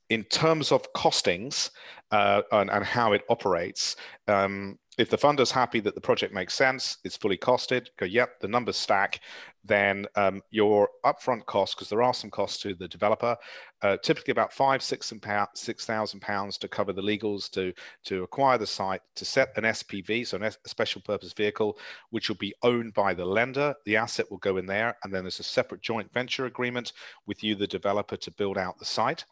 In 0.08 0.22
terms 0.24 0.70
of 0.70 0.92
costings 0.92 1.70
uh, 2.10 2.42
and, 2.52 2.70
and, 2.70 2.84
how 2.84 3.12
it 3.12 3.22
operates, 3.28 3.96
um, 4.28 4.78
if 4.98 5.10
the 5.10 5.18
funder's 5.18 5.50
happy 5.50 5.80
that 5.80 5.94
the 5.94 6.00
project 6.00 6.32
makes 6.32 6.54
sense, 6.54 6.98
it's 7.04 7.16
fully 7.16 7.36
costed, 7.36 7.88
go, 7.98 8.06
yep, 8.06 8.40
the 8.40 8.48
numbers 8.48 8.76
stack, 8.76 9.20
then 9.62 10.06
um, 10.14 10.40
your 10.50 10.88
upfront 11.04 11.44
costs, 11.44 11.74
because 11.74 11.90
there 11.90 12.02
are 12.02 12.14
some 12.14 12.30
costs 12.30 12.62
to 12.62 12.74
the 12.74 12.88
developer, 12.88 13.36
uh, 13.82 13.96
typically 14.02 14.32
about 14.32 14.52
five, 14.52 14.82
six 14.82 15.12
and 15.12 15.22
six 15.54 15.84
thousand 15.84 16.20
pounds 16.20 16.56
to 16.58 16.68
cover 16.68 16.92
the 16.92 17.02
legals 17.02 17.50
to 17.50 17.72
to 18.04 18.22
acquire 18.22 18.56
the 18.56 18.66
site, 18.66 19.02
to 19.16 19.24
set 19.24 19.48
an 19.56 19.64
SPV, 19.64 20.26
so 20.26 20.38
a 20.38 20.68
special 20.68 21.02
purpose 21.02 21.32
vehicle, 21.32 21.76
which 22.10 22.28
will 22.28 22.36
be 22.36 22.54
owned 22.62 22.94
by 22.94 23.12
the 23.12 23.24
lender. 23.24 23.74
The 23.84 23.96
asset 23.96 24.30
will 24.30 24.38
go 24.38 24.56
in 24.56 24.66
there, 24.66 24.96
and 25.02 25.12
then 25.12 25.24
there's 25.24 25.40
a 25.40 25.44
separate 25.44 25.82
joint 25.82 26.12
venture 26.12 26.46
agreement 26.46 26.92
with 27.26 27.42
you, 27.44 27.54
the 27.54 27.66
developer, 27.66 28.16
to 28.16 28.30
build 28.30 28.56
out 28.56 28.78
the 28.78 28.84
site 28.84 29.24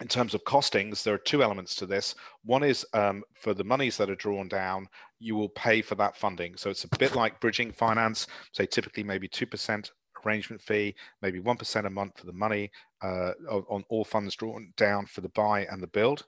in 0.00 0.08
terms 0.08 0.34
of 0.34 0.44
costings, 0.44 1.02
there 1.02 1.14
are 1.14 1.18
two 1.18 1.42
elements 1.42 1.74
to 1.76 1.86
this. 1.86 2.14
One 2.44 2.62
is 2.62 2.86
um, 2.94 3.22
for 3.34 3.52
the 3.52 3.64
monies 3.64 3.96
that 3.98 4.08
are 4.08 4.16
drawn 4.16 4.48
down, 4.48 4.88
you 5.18 5.36
will 5.36 5.50
pay 5.50 5.82
for 5.82 5.94
that 5.96 6.16
funding. 6.16 6.56
So 6.56 6.70
it's 6.70 6.84
a 6.84 6.98
bit 6.98 7.14
like 7.14 7.40
bridging 7.40 7.70
finance, 7.70 8.26
say 8.52 8.66
typically 8.66 9.02
maybe 9.02 9.28
2% 9.28 9.90
arrangement 10.24 10.62
fee, 10.62 10.94
maybe 11.20 11.40
1% 11.40 11.86
a 11.86 11.90
month 11.90 12.18
for 12.18 12.26
the 12.26 12.32
money 12.32 12.70
uh, 13.02 13.32
on 13.50 13.84
all 13.88 14.04
funds 14.04 14.34
drawn 14.36 14.72
down 14.76 15.06
for 15.06 15.20
the 15.20 15.28
buy 15.30 15.66
and 15.70 15.82
the 15.82 15.88
build. 15.88 16.24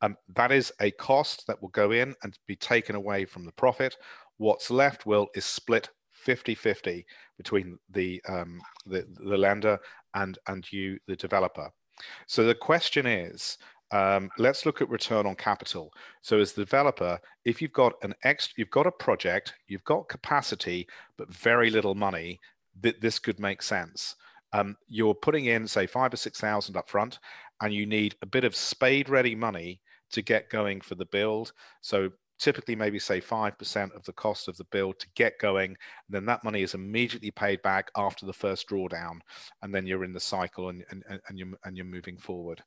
Um, 0.00 0.16
that 0.34 0.50
is 0.50 0.72
a 0.80 0.90
cost 0.92 1.46
that 1.46 1.60
will 1.60 1.68
go 1.68 1.92
in 1.92 2.14
and 2.22 2.38
be 2.46 2.56
taken 2.56 2.96
away 2.96 3.24
from 3.24 3.44
the 3.44 3.52
profit. 3.52 3.96
What's 4.38 4.70
left 4.70 5.06
will 5.06 5.28
is 5.34 5.44
split 5.44 5.90
50-50 6.26 7.04
between 7.36 7.78
the, 7.90 8.22
um, 8.28 8.60
the, 8.86 9.06
the 9.22 9.36
lender 9.36 9.78
and, 10.14 10.38
and 10.48 10.70
you, 10.72 10.98
the 11.06 11.16
developer. 11.16 11.70
So 12.26 12.44
the 12.44 12.54
question 12.54 13.06
is, 13.06 13.58
um, 13.90 14.30
let's 14.38 14.64
look 14.64 14.80
at 14.80 14.88
return 14.88 15.26
on 15.26 15.34
capital. 15.34 15.92
So 16.22 16.38
as 16.38 16.52
the 16.52 16.64
developer, 16.64 17.20
if 17.44 17.60
you've 17.60 17.74
got 17.74 17.92
an 18.02 18.14
ex, 18.24 18.48
you've 18.56 18.70
got 18.70 18.86
a 18.86 18.90
project, 18.90 19.54
you've 19.68 19.84
got 19.84 20.08
capacity, 20.08 20.88
but 21.18 21.32
very 21.32 21.68
little 21.68 21.94
money, 21.94 22.40
th- 22.82 23.00
this 23.00 23.18
could 23.18 23.38
make 23.38 23.62
sense. 23.62 24.16
Um, 24.54 24.76
you're 24.88 25.14
putting 25.14 25.46
in 25.46 25.66
say 25.66 25.86
five 25.86 26.12
or 26.12 26.16
six 26.16 26.40
thousand 26.40 26.76
up 26.76 26.88
front, 26.88 27.18
and 27.60 27.72
you 27.72 27.86
need 27.86 28.16
a 28.22 28.26
bit 28.26 28.44
of 28.44 28.56
spade-ready 28.56 29.34
money 29.34 29.80
to 30.10 30.22
get 30.22 30.50
going 30.50 30.80
for 30.80 30.94
the 30.94 31.06
build. 31.06 31.52
So 31.80 32.10
typically 32.38 32.76
maybe 32.76 32.98
say 32.98 33.20
5% 33.20 33.94
of 33.94 34.04
the 34.04 34.12
cost 34.12 34.48
of 34.48 34.56
the 34.56 34.64
build 34.64 34.98
to 34.98 35.06
get 35.14 35.38
going. 35.38 35.70
And 35.70 35.76
then 36.10 36.26
that 36.26 36.44
money 36.44 36.62
is 36.62 36.74
immediately 36.74 37.30
paid 37.30 37.62
back 37.62 37.90
after 37.96 38.26
the 38.26 38.32
first 38.32 38.68
drawdown. 38.68 39.20
And 39.62 39.74
then 39.74 39.86
you're 39.86 40.04
in 40.04 40.12
the 40.12 40.20
cycle 40.20 40.68
and, 40.68 40.84
and, 40.90 41.04
and, 41.08 41.38
you're, 41.38 41.48
and 41.64 41.76
you're 41.76 41.86
moving 41.86 42.18
forward. 42.18 42.62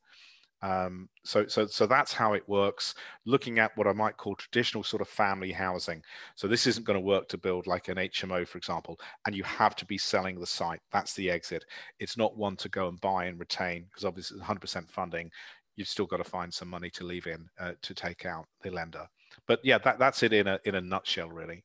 Um, 0.62 1.10
so, 1.24 1.46
so, 1.48 1.68
so 1.68 1.86
that's 1.86 2.14
how 2.14 2.34
it 2.34 2.48
works. 2.48 2.96
Looking 3.26 3.60
at 3.60 3.76
what 3.76 3.88
I 3.88 3.94
might 3.94 4.18
call 4.18 4.36
traditional 4.36 4.84
sort 4.84 5.02
of 5.02 5.08
family 5.08 5.52
housing. 5.52 6.02
So 6.36 6.48
this 6.48 6.66
isn't 6.66 6.86
going 6.86 6.98
to 6.98 7.06
work 7.06 7.28
to 7.30 7.38
build 7.38 7.68
like 7.68 7.88
an 7.88 7.98
HMO, 7.98 8.48
for 8.48 8.58
example, 8.58 9.00
and 9.26 9.36
you 9.36 9.44
have 9.44 9.76
to 9.76 9.86
be 9.86 9.98
selling 9.98 10.40
the 10.40 10.48
site. 10.48 10.80
That's 10.92 11.14
the 11.14 11.30
exit. 11.30 11.66
It's 12.00 12.18
not 12.18 12.38
one 12.38 12.56
to 12.58 12.70
go 12.70 12.88
and 12.88 13.00
buy 13.02 13.26
and 13.26 13.40
retain 13.40 13.86
because 13.86 14.06
obviously 14.06 14.40
100% 14.40 14.90
funding 14.90 15.30
you've 15.76 15.88
still 15.88 16.06
got 16.06 16.18
to 16.18 16.24
find 16.24 16.54
some 16.54 16.70
money 16.70 16.90
to 16.90 17.04
leave 17.04 17.28
in 17.28 17.48
uh, 17.60 17.74
to 17.82 17.94
take 17.94 18.26
out 18.26 18.46
the 18.62 18.72
lender. 18.72 19.06
But 19.48 19.60
yeah, 19.64 19.78
that, 19.80 20.00
that's 20.00 20.24
it 20.24 20.34
in 20.34 20.48
a 20.48 20.60
in 20.66 20.76
a 20.76 20.82
nutshell, 20.82 21.30
really. 21.30 21.64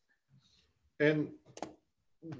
And 0.99 1.31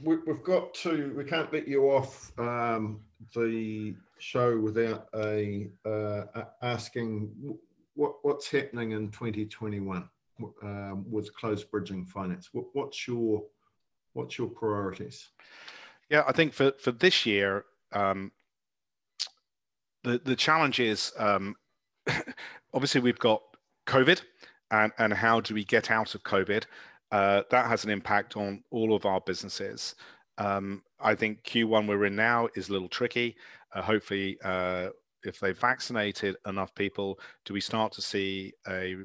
we, 0.03 0.17
have 0.27 0.43
got 0.43 0.75
to. 0.75 1.13
We 1.17 1.25
can't 1.25 1.53
let 1.53 1.67
you 1.67 1.85
off 1.91 2.39
um, 2.39 3.01
the 3.35 3.95
show 4.19 4.59
without 4.59 5.09
a 5.15 5.71
uh, 5.85 6.25
asking 6.63 7.31
what 7.95 8.17
what's 8.23 8.51
happening 8.51 8.93
in 8.93 9.11
2021 9.11 10.09
um, 10.63 11.05
with 11.11 11.35
closed 11.35 11.71
bridging 11.71 12.05
finance. 12.05 12.51
What, 12.53 12.67
what's 12.73 13.07
your 13.07 13.43
what's 14.13 14.39
your 14.39 14.49
priorities? 14.49 15.29
Yeah, 16.09 16.25
I 16.27 16.33
think 16.33 16.53
for 16.53 16.73
for 16.79 16.93
this 16.93 17.25
year, 17.25 17.65
um, 17.93 18.33
the 20.05 20.21
the 20.23 20.37
challenge 20.37 20.81
is 20.81 21.13
um, 21.19 21.57
obviously 22.75 23.01
we've 23.01 23.19
got 23.19 23.43
COVID, 23.87 24.23
and 24.71 24.93
and 24.99 25.13
how 25.13 25.41
do 25.41 25.55
we 25.55 25.65
get 25.65 25.91
out 25.91 26.15
of 26.15 26.23
COVID? 26.23 26.65
Uh, 27.13 27.43
that 27.51 27.67
has 27.67 27.85
an 27.85 27.91
impact 27.91 28.37
on 28.37 28.63
all 28.71 28.95
of 28.95 29.05
our 29.05 29.21
businesses. 29.21 29.95
Um, 30.39 30.83
I 31.01 31.15
think 31.15 31.43
Q1 31.43 31.89
we're 31.89 32.07
in 32.07 32.17
now 32.17 32.49
is 32.55 32.69
a 32.69 32.73
little 32.73 32.89
tricky. 32.89 33.37
Uh, 33.75 33.83
hopefully, 33.83 34.39
uh, 34.45 34.89
if 35.25 35.41
they've 35.41 35.59
vaccinated 35.59 36.37
enough 36.47 36.75
people, 36.75 37.19
do 37.45 37.53
we 37.53 37.61
start 37.61 37.93
to 37.93 38.03
see 38.03 38.53
a 38.69 38.97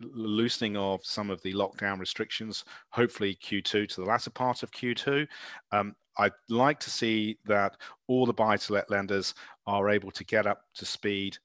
loosening 0.00 0.76
of 0.76 1.00
some 1.04 1.30
of 1.30 1.42
the 1.42 1.52
lockdown 1.54 1.98
restrictions? 1.98 2.64
Hopefully, 2.90 3.36
Q2 3.42 3.88
to 3.88 4.00
the 4.00 4.06
latter 4.06 4.30
part 4.30 4.62
of 4.62 4.70
Q2. 4.70 5.26
Um, 5.72 5.96
I'd 6.18 6.32
like 6.48 6.78
to 6.80 6.90
see 6.90 7.38
that 7.46 7.76
all 8.06 8.26
the 8.26 8.32
buy 8.32 8.56
to 8.56 8.72
let 8.72 8.90
lenders 8.90 9.34
are 9.66 9.88
able 9.88 10.10
to 10.12 10.24
get 10.24 10.46
up 10.46 10.62
to 10.74 10.86
speed 10.86 11.38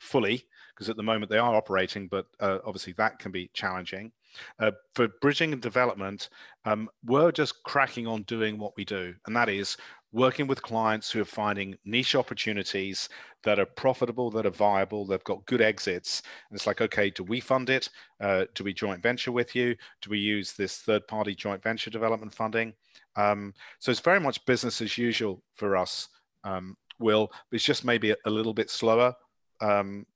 fully, 0.00 0.44
because 0.74 0.88
at 0.88 0.96
the 0.96 1.02
moment 1.02 1.30
they 1.30 1.38
are 1.38 1.54
operating, 1.54 2.08
but 2.08 2.26
uh, 2.40 2.58
obviously 2.64 2.92
that 2.94 3.18
can 3.18 3.32
be 3.32 3.50
challenging. 3.54 4.12
Uh, 4.58 4.70
for 4.94 5.08
bridging 5.20 5.52
and 5.52 5.60
development, 5.60 6.30
um, 6.64 6.88
we're 7.04 7.32
just 7.32 7.62
cracking 7.64 8.06
on 8.06 8.22
doing 8.22 8.58
what 8.58 8.72
we 8.76 8.84
do, 8.84 9.14
and 9.26 9.36
that 9.36 9.48
is 9.48 9.76
working 10.12 10.46
with 10.46 10.62
clients 10.62 11.10
who 11.10 11.20
are 11.20 11.26
finding 11.26 11.74
niche 11.84 12.14
opportunities 12.14 13.08
that 13.44 13.58
are 13.58 13.66
profitable, 13.66 14.30
that 14.30 14.46
are 14.46 14.50
viable, 14.50 15.06
they've 15.06 15.24
got 15.24 15.44
good 15.46 15.60
exits. 15.60 16.22
And 16.50 16.56
it's 16.56 16.66
like, 16.66 16.80
okay, 16.80 17.10
do 17.10 17.24
we 17.24 17.40
fund 17.40 17.70
it? 17.70 17.88
Uh, 18.20 18.44
do 18.54 18.62
we 18.62 18.74
joint 18.74 19.02
venture 19.02 19.32
with 19.32 19.56
you? 19.56 19.74
Do 20.02 20.10
we 20.10 20.18
use 20.18 20.52
this 20.52 20.78
third 20.78 21.06
party 21.08 21.34
joint 21.34 21.62
venture 21.62 21.90
development 21.90 22.34
funding? 22.34 22.74
Um, 23.16 23.54
so 23.78 23.90
it's 23.90 24.00
very 24.00 24.20
much 24.20 24.44
business 24.46 24.80
as 24.80 24.96
usual 24.96 25.42
for 25.56 25.76
us, 25.76 26.08
um, 26.44 26.76
Will. 26.98 27.30
It's 27.50 27.64
just 27.64 27.84
maybe 27.84 28.14
a, 28.24 28.30
little 28.30 28.54
bit 28.54 28.70
slower. 28.70 29.14
Um, 29.60 30.06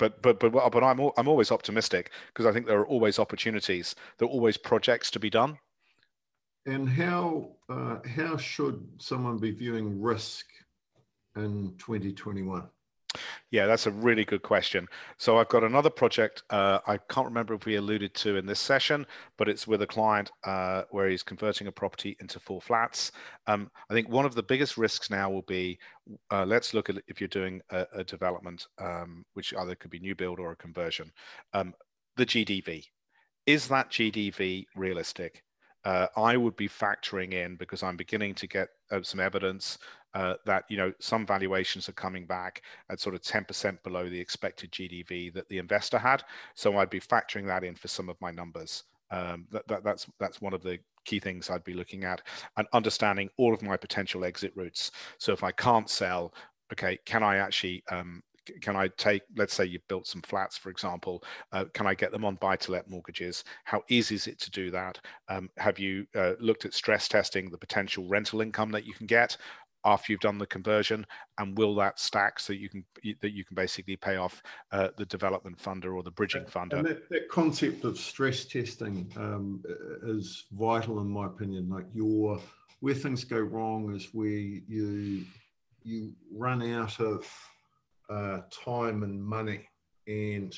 but 0.00 0.22
but 0.22 0.40
but 0.40 0.50
but 0.72 0.82
I'm 0.82 0.98
I'm 1.16 1.28
always 1.28 1.52
optimistic 1.52 2.10
because 2.28 2.46
I 2.46 2.52
think 2.52 2.66
there 2.66 2.80
are 2.80 2.86
always 2.86 3.18
opportunities. 3.20 3.94
There 4.18 4.26
are 4.26 4.30
always 4.30 4.56
projects 4.56 5.10
to 5.12 5.20
be 5.20 5.30
done. 5.30 5.58
And 6.66 6.88
how 6.88 7.52
uh, 7.68 7.98
how 8.16 8.36
should 8.36 8.86
someone 8.98 9.38
be 9.38 9.52
viewing 9.52 10.00
risk 10.00 10.46
in 11.36 11.74
2021? 11.78 12.64
Yeah, 13.50 13.66
that's 13.66 13.86
a 13.86 13.90
really 13.90 14.24
good 14.24 14.42
question. 14.42 14.86
So 15.18 15.38
I've 15.38 15.48
got 15.48 15.64
another 15.64 15.90
project. 15.90 16.44
Uh, 16.50 16.78
I 16.86 16.98
can't 17.08 17.26
remember 17.26 17.54
if 17.54 17.66
we 17.66 17.76
alluded 17.76 18.14
to 18.14 18.36
in 18.36 18.46
this 18.46 18.60
session, 18.60 19.04
but 19.36 19.48
it's 19.48 19.66
with 19.66 19.82
a 19.82 19.86
client 19.86 20.30
uh, 20.44 20.84
where 20.90 21.08
he's 21.08 21.24
converting 21.24 21.66
a 21.66 21.72
property 21.72 22.16
into 22.20 22.38
four 22.38 22.60
flats. 22.60 23.10
Um, 23.48 23.70
I 23.90 23.94
think 23.94 24.08
one 24.08 24.24
of 24.24 24.36
the 24.36 24.42
biggest 24.44 24.78
risks 24.78 25.10
now 25.10 25.28
will 25.30 25.42
be 25.42 25.78
uh, 26.30 26.44
let's 26.44 26.72
look 26.72 26.88
at 26.88 26.96
if 27.08 27.20
you're 27.20 27.28
doing 27.28 27.60
a, 27.70 27.86
a 27.96 28.04
development, 28.04 28.66
um, 28.78 29.24
which 29.34 29.52
either 29.54 29.74
could 29.74 29.90
be 29.90 29.98
new 29.98 30.14
build 30.14 30.38
or 30.38 30.52
a 30.52 30.56
conversion. 30.56 31.10
Um, 31.52 31.74
the 32.16 32.26
GDV 32.26 32.84
is 33.46 33.68
that 33.68 33.90
GDV 33.90 34.66
realistic? 34.76 35.42
Uh, 35.84 36.06
I 36.16 36.36
would 36.36 36.56
be 36.56 36.68
factoring 36.68 37.32
in 37.32 37.56
because 37.56 37.82
I'm 37.82 37.96
beginning 37.96 38.34
to 38.34 38.46
get 38.46 38.68
uh, 38.90 39.02
some 39.02 39.18
evidence 39.18 39.78
uh, 40.14 40.34
that 40.46 40.64
you 40.68 40.76
know 40.76 40.92
some 40.98 41.26
valuations 41.26 41.88
are 41.88 41.92
coming 41.92 42.26
back 42.26 42.62
at 42.90 43.00
sort 43.00 43.14
of 43.14 43.22
10% 43.22 43.82
below 43.82 44.08
the 44.08 44.18
expected 44.20 44.72
GDV 44.72 45.32
that 45.34 45.48
the 45.48 45.58
investor 45.58 45.98
had. 45.98 46.22
So 46.54 46.76
I'd 46.78 46.90
be 46.90 47.00
factoring 47.00 47.46
that 47.46 47.64
in 47.64 47.74
for 47.74 47.88
some 47.88 48.08
of 48.08 48.20
my 48.20 48.30
numbers. 48.30 48.84
Um, 49.12 49.46
that, 49.50 49.66
that, 49.68 49.82
that's 49.82 50.06
that's 50.18 50.40
one 50.40 50.54
of 50.54 50.62
the 50.62 50.78
key 51.04 51.18
things 51.18 51.50
I'd 51.50 51.64
be 51.64 51.74
looking 51.74 52.04
at 52.04 52.22
and 52.56 52.66
understanding 52.72 53.28
all 53.38 53.54
of 53.54 53.62
my 53.62 53.76
potential 53.76 54.24
exit 54.24 54.52
routes. 54.54 54.92
So 55.18 55.32
if 55.32 55.42
I 55.42 55.50
can't 55.52 55.88
sell, 55.88 56.34
okay, 56.72 56.98
can 57.04 57.22
I 57.22 57.36
actually 57.36 57.82
um, 57.90 58.22
can 58.60 58.76
I 58.76 58.88
take, 58.88 59.22
let's 59.36 59.54
say 59.54 59.64
you've 59.64 59.86
built 59.88 60.06
some 60.06 60.22
flats, 60.22 60.56
for 60.56 60.70
example, 60.70 61.22
uh, 61.52 61.66
can 61.74 61.86
I 61.86 61.94
get 61.94 62.12
them 62.12 62.24
on 62.24 62.36
buy 62.36 62.56
to 62.56 62.72
let 62.72 62.88
mortgages? 62.88 63.44
How 63.64 63.82
easy 63.88 64.14
is 64.14 64.26
it 64.26 64.38
to 64.40 64.50
do 64.50 64.70
that? 64.70 64.98
Um, 65.28 65.50
have 65.56 65.78
you 65.78 66.06
uh, 66.14 66.32
looked 66.40 66.64
at 66.64 66.74
stress 66.74 67.08
testing 67.08 67.50
the 67.50 67.58
potential 67.58 68.06
rental 68.08 68.40
income 68.40 68.70
that 68.72 68.86
you 68.86 68.94
can 68.94 69.06
get? 69.06 69.36
After 69.84 70.12
you've 70.12 70.20
done 70.20 70.38
the 70.38 70.46
conversion 70.46 71.06
and 71.38 71.56
will 71.56 71.74
that 71.74 71.98
stack 71.98 72.38
so 72.38 72.52
you 72.52 72.68
can 72.68 72.84
that 73.20 73.32
you 73.32 73.44
can 73.44 73.54
basically 73.54 73.96
pay 73.96 74.16
off 74.16 74.42
uh, 74.72 74.88
the 74.96 75.06
development 75.06 75.58
funder 75.58 75.94
or 75.94 76.02
the 76.02 76.10
bridging 76.10 76.44
funder 76.44 76.74
and 76.74 76.86
that, 76.86 77.08
that 77.08 77.28
concept 77.28 77.84
of 77.84 77.98
stress 77.98 78.44
testing 78.44 79.10
um, 79.16 79.62
is 80.02 80.44
vital 80.52 81.00
in 81.00 81.08
my 81.08 81.26
opinion 81.26 81.68
like 81.68 81.86
your 81.94 82.40
where 82.80 82.94
things 82.94 83.24
go 83.24 83.38
wrong 83.38 83.94
is 83.94 84.08
where 84.12 84.28
you 84.28 85.24
you 85.82 86.12
run 86.32 86.62
out 86.62 87.00
of 87.00 87.26
uh, 88.08 88.40
time 88.50 89.02
and 89.02 89.22
money, 89.22 89.68
and 90.06 90.56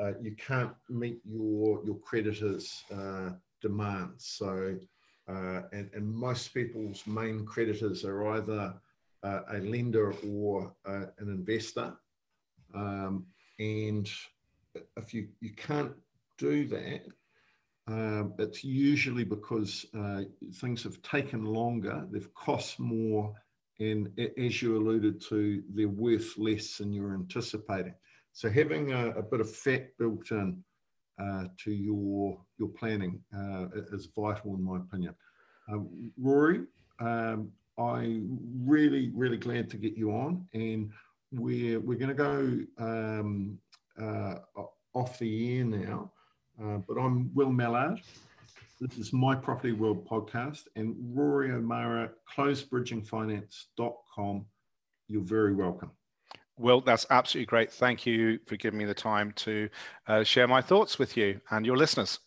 uh, 0.00 0.12
you 0.20 0.34
can't 0.36 0.72
meet 0.88 1.18
your 1.24 1.84
your 1.84 1.96
creditors' 1.96 2.84
uh, 2.94 3.30
demands. 3.60 4.26
So, 4.26 4.76
uh, 5.28 5.62
and, 5.72 5.90
and 5.94 6.08
most 6.08 6.54
people's 6.54 7.06
main 7.06 7.44
creditors 7.44 8.04
are 8.04 8.28
either 8.34 8.74
uh, 9.22 9.40
a 9.52 9.58
lender 9.58 10.14
or 10.28 10.72
uh, 10.86 11.06
an 11.18 11.28
investor. 11.28 11.96
Um, 12.74 13.26
and 13.58 14.08
if 14.96 15.14
you 15.14 15.28
you 15.40 15.50
can't 15.54 15.92
do 16.38 16.66
that, 16.68 17.06
um, 17.88 18.34
it's 18.38 18.62
usually 18.62 19.24
because 19.24 19.86
things 20.54 20.82
have 20.82 21.00
taken 21.02 21.44
longer, 21.44 22.06
they've 22.10 22.34
cost 22.34 22.78
more, 22.78 23.34
and 23.78 24.10
as 24.38 24.62
you 24.62 24.76
alluded 24.76 25.20
to, 25.28 25.62
they're 25.74 25.88
worth 25.88 26.36
less 26.36 26.78
than 26.78 26.92
you're 26.92 27.14
anticipating. 27.14 27.94
So 28.32 28.50
having 28.50 28.92
a, 28.92 29.10
a 29.10 29.22
bit 29.22 29.40
of 29.40 29.50
fat 29.50 29.96
built 29.98 30.30
in 30.30 30.40
uh, 30.40 30.62
to 31.18 31.72
your 31.72 32.38
your 32.58 32.68
planning 32.68 33.20
uh, 33.36 33.66
is 33.92 34.08
vital, 34.14 34.54
in 34.54 34.62
my 34.62 34.76
opinion. 34.78 35.14
Uh, 35.72 35.78
Rory, 36.18 36.64
um, 37.00 37.50
I'm 37.78 38.38
really 38.64 39.10
really 39.14 39.38
glad 39.38 39.70
to 39.70 39.76
get 39.76 39.96
you 39.96 40.12
on, 40.12 40.46
and 40.54 40.90
we're 41.32 41.80
we're 41.80 41.98
going 41.98 42.08
to 42.08 42.14
go 42.14 42.58
um, 42.78 43.58
uh, 44.00 44.36
off 44.94 45.18
the 45.18 45.58
air 45.58 45.64
now. 45.64 46.12
Uh, 46.62 46.78
but 46.88 46.98
I'm 46.98 47.30
Will 47.34 47.52
Mallard. 47.52 48.00
This 48.80 48.96
is 48.98 49.12
My 49.12 49.34
Property 49.34 49.72
World 49.72 50.06
podcast 50.06 50.68
and 50.76 50.94
Rory 50.98 51.50
O'Mara, 51.50 52.10
closedbridgingfinance.com. 52.34 54.46
You're 55.08 55.22
very 55.22 55.54
welcome. 55.54 55.90
Well, 56.58 56.80
that's 56.80 57.04
absolutely 57.10 57.46
great. 57.46 57.70
Thank 57.70 58.06
you 58.06 58.38
for 58.46 58.56
giving 58.56 58.78
me 58.78 58.86
the 58.86 58.94
time 58.94 59.32
to 59.36 59.68
uh, 60.06 60.24
share 60.24 60.48
my 60.48 60.62
thoughts 60.62 60.98
with 60.98 61.14
you 61.14 61.40
and 61.50 61.66
your 61.66 61.76
listeners. 61.76 62.18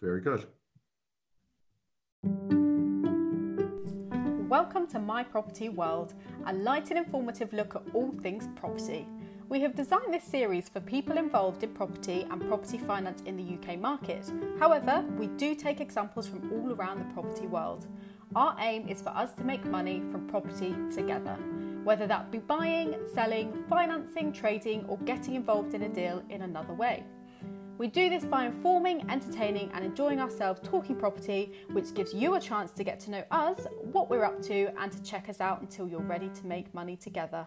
Very 0.00 0.20
good. 0.20 0.46
Welcome 4.48 4.86
to 4.88 5.00
My 5.00 5.24
Property 5.24 5.68
World, 5.68 6.14
a 6.46 6.52
light 6.52 6.90
and 6.90 6.98
informative 6.98 7.52
look 7.52 7.74
at 7.74 7.82
all 7.94 8.12
things 8.22 8.48
property. 8.54 9.08
We 9.48 9.60
have 9.62 9.74
designed 9.74 10.14
this 10.14 10.22
series 10.22 10.68
for 10.68 10.78
people 10.78 11.18
involved 11.18 11.64
in 11.64 11.70
property 11.70 12.24
and 12.30 12.46
property 12.46 12.78
finance 12.78 13.22
in 13.26 13.36
the 13.36 13.56
UK 13.56 13.76
market. 13.78 14.30
However, 14.60 15.04
we 15.18 15.26
do 15.26 15.56
take 15.56 15.80
examples 15.80 16.28
from 16.28 16.52
all 16.52 16.72
around 16.72 17.00
the 17.00 17.12
property 17.12 17.48
world. 17.48 17.88
Our 18.36 18.56
aim 18.60 18.88
is 18.88 19.02
for 19.02 19.08
us 19.08 19.32
to 19.34 19.44
make 19.44 19.64
money 19.64 20.02
from 20.12 20.28
property 20.28 20.76
together, 20.94 21.36
whether 21.84 22.06
that 22.06 22.30
be 22.30 22.38
buying, 22.38 22.96
selling, 23.14 23.64
financing, 23.68 24.32
trading, 24.32 24.84
or 24.86 24.98
getting 24.98 25.34
involved 25.34 25.74
in 25.74 25.82
a 25.82 25.88
deal 25.88 26.22
in 26.28 26.42
another 26.42 26.74
way. 26.74 27.04
We 27.80 27.86
do 27.86 28.10
this 28.10 28.26
by 28.26 28.44
informing, 28.44 29.10
entertaining, 29.10 29.70
and 29.72 29.82
enjoying 29.82 30.20
ourselves 30.20 30.60
talking 30.62 30.96
property, 30.96 31.52
which 31.72 31.94
gives 31.94 32.12
you 32.12 32.34
a 32.34 32.40
chance 32.40 32.72
to 32.72 32.84
get 32.84 33.00
to 33.00 33.10
know 33.10 33.24
us, 33.30 33.66
what 33.80 34.10
we're 34.10 34.22
up 34.22 34.42
to, 34.42 34.68
and 34.78 34.92
to 34.92 35.02
check 35.02 35.30
us 35.30 35.40
out 35.40 35.62
until 35.62 35.88
you're 35.88 36.00
ready 36.00 36.28
to 36.28 36.46
make 36.46 36.74
money 36.74 36.94
together. 36.94 37.46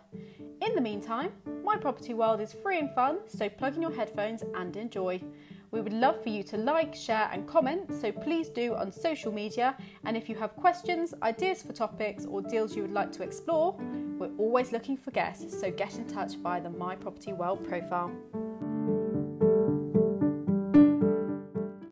In 0.62 0.74
the 0.74 0.82
meantime, 0.82 1.34
My 1.64 1.78
Property 1.78 2.16
World 2.16 2.42
is 2.42 2.52
free 2.52 2.80
and 2.80 2.90
fun, 2.96 3.20
so 3.28 3.48
plug 3.48 3.76
in 3.76 3.84
your 3.84 3.94
headphones 3.94 4.44
and 4.56 4.76
enjoy. 4.76 5.22
We 5.70 5.82
would 5.82 5.94
love 5.94 6.24
for 6.24 6.30
you 6.30 6.42
to 6.44 6.58
like, 6.58 6.96
share, 6.96 7.30
and 7.32 7.48
comment, 7.48 7.92
so 8.00 8.12
please 8.12 8.50
do 8.50 8.74
on 8.74 8.92
social 8.92 9.32
media. 9.32 9.78
And 10.04 10.18
if 10.18 10.30
you 10.30 10.36
have 10.36 10.56
questions, 10.56 11.14
ideas 11.22 11.62
for 11.62 11.74
topics, 11.74 12.26
or 12.26 12.42
deals 12.42 12.76
you 12.76 12.82
would 12.82 12.92
like 12.92 13.12
to 13.14 13.24
explore, 13.24 13.80
we're 14.24 14.38
always 14.38 14.72
looking 14.72 14.96
for 14.96 15.12
guests, 15.12 15.60
so 15.60 15.70
get 15.70 15.98
in 15.98 16.08
touch 16.08 16.36
via 16.38 16.62
the 16.62 16.70
My 16.70 16.96
Property 16.96 17.34
World 17.34 17.68
profile. 17.68 18.10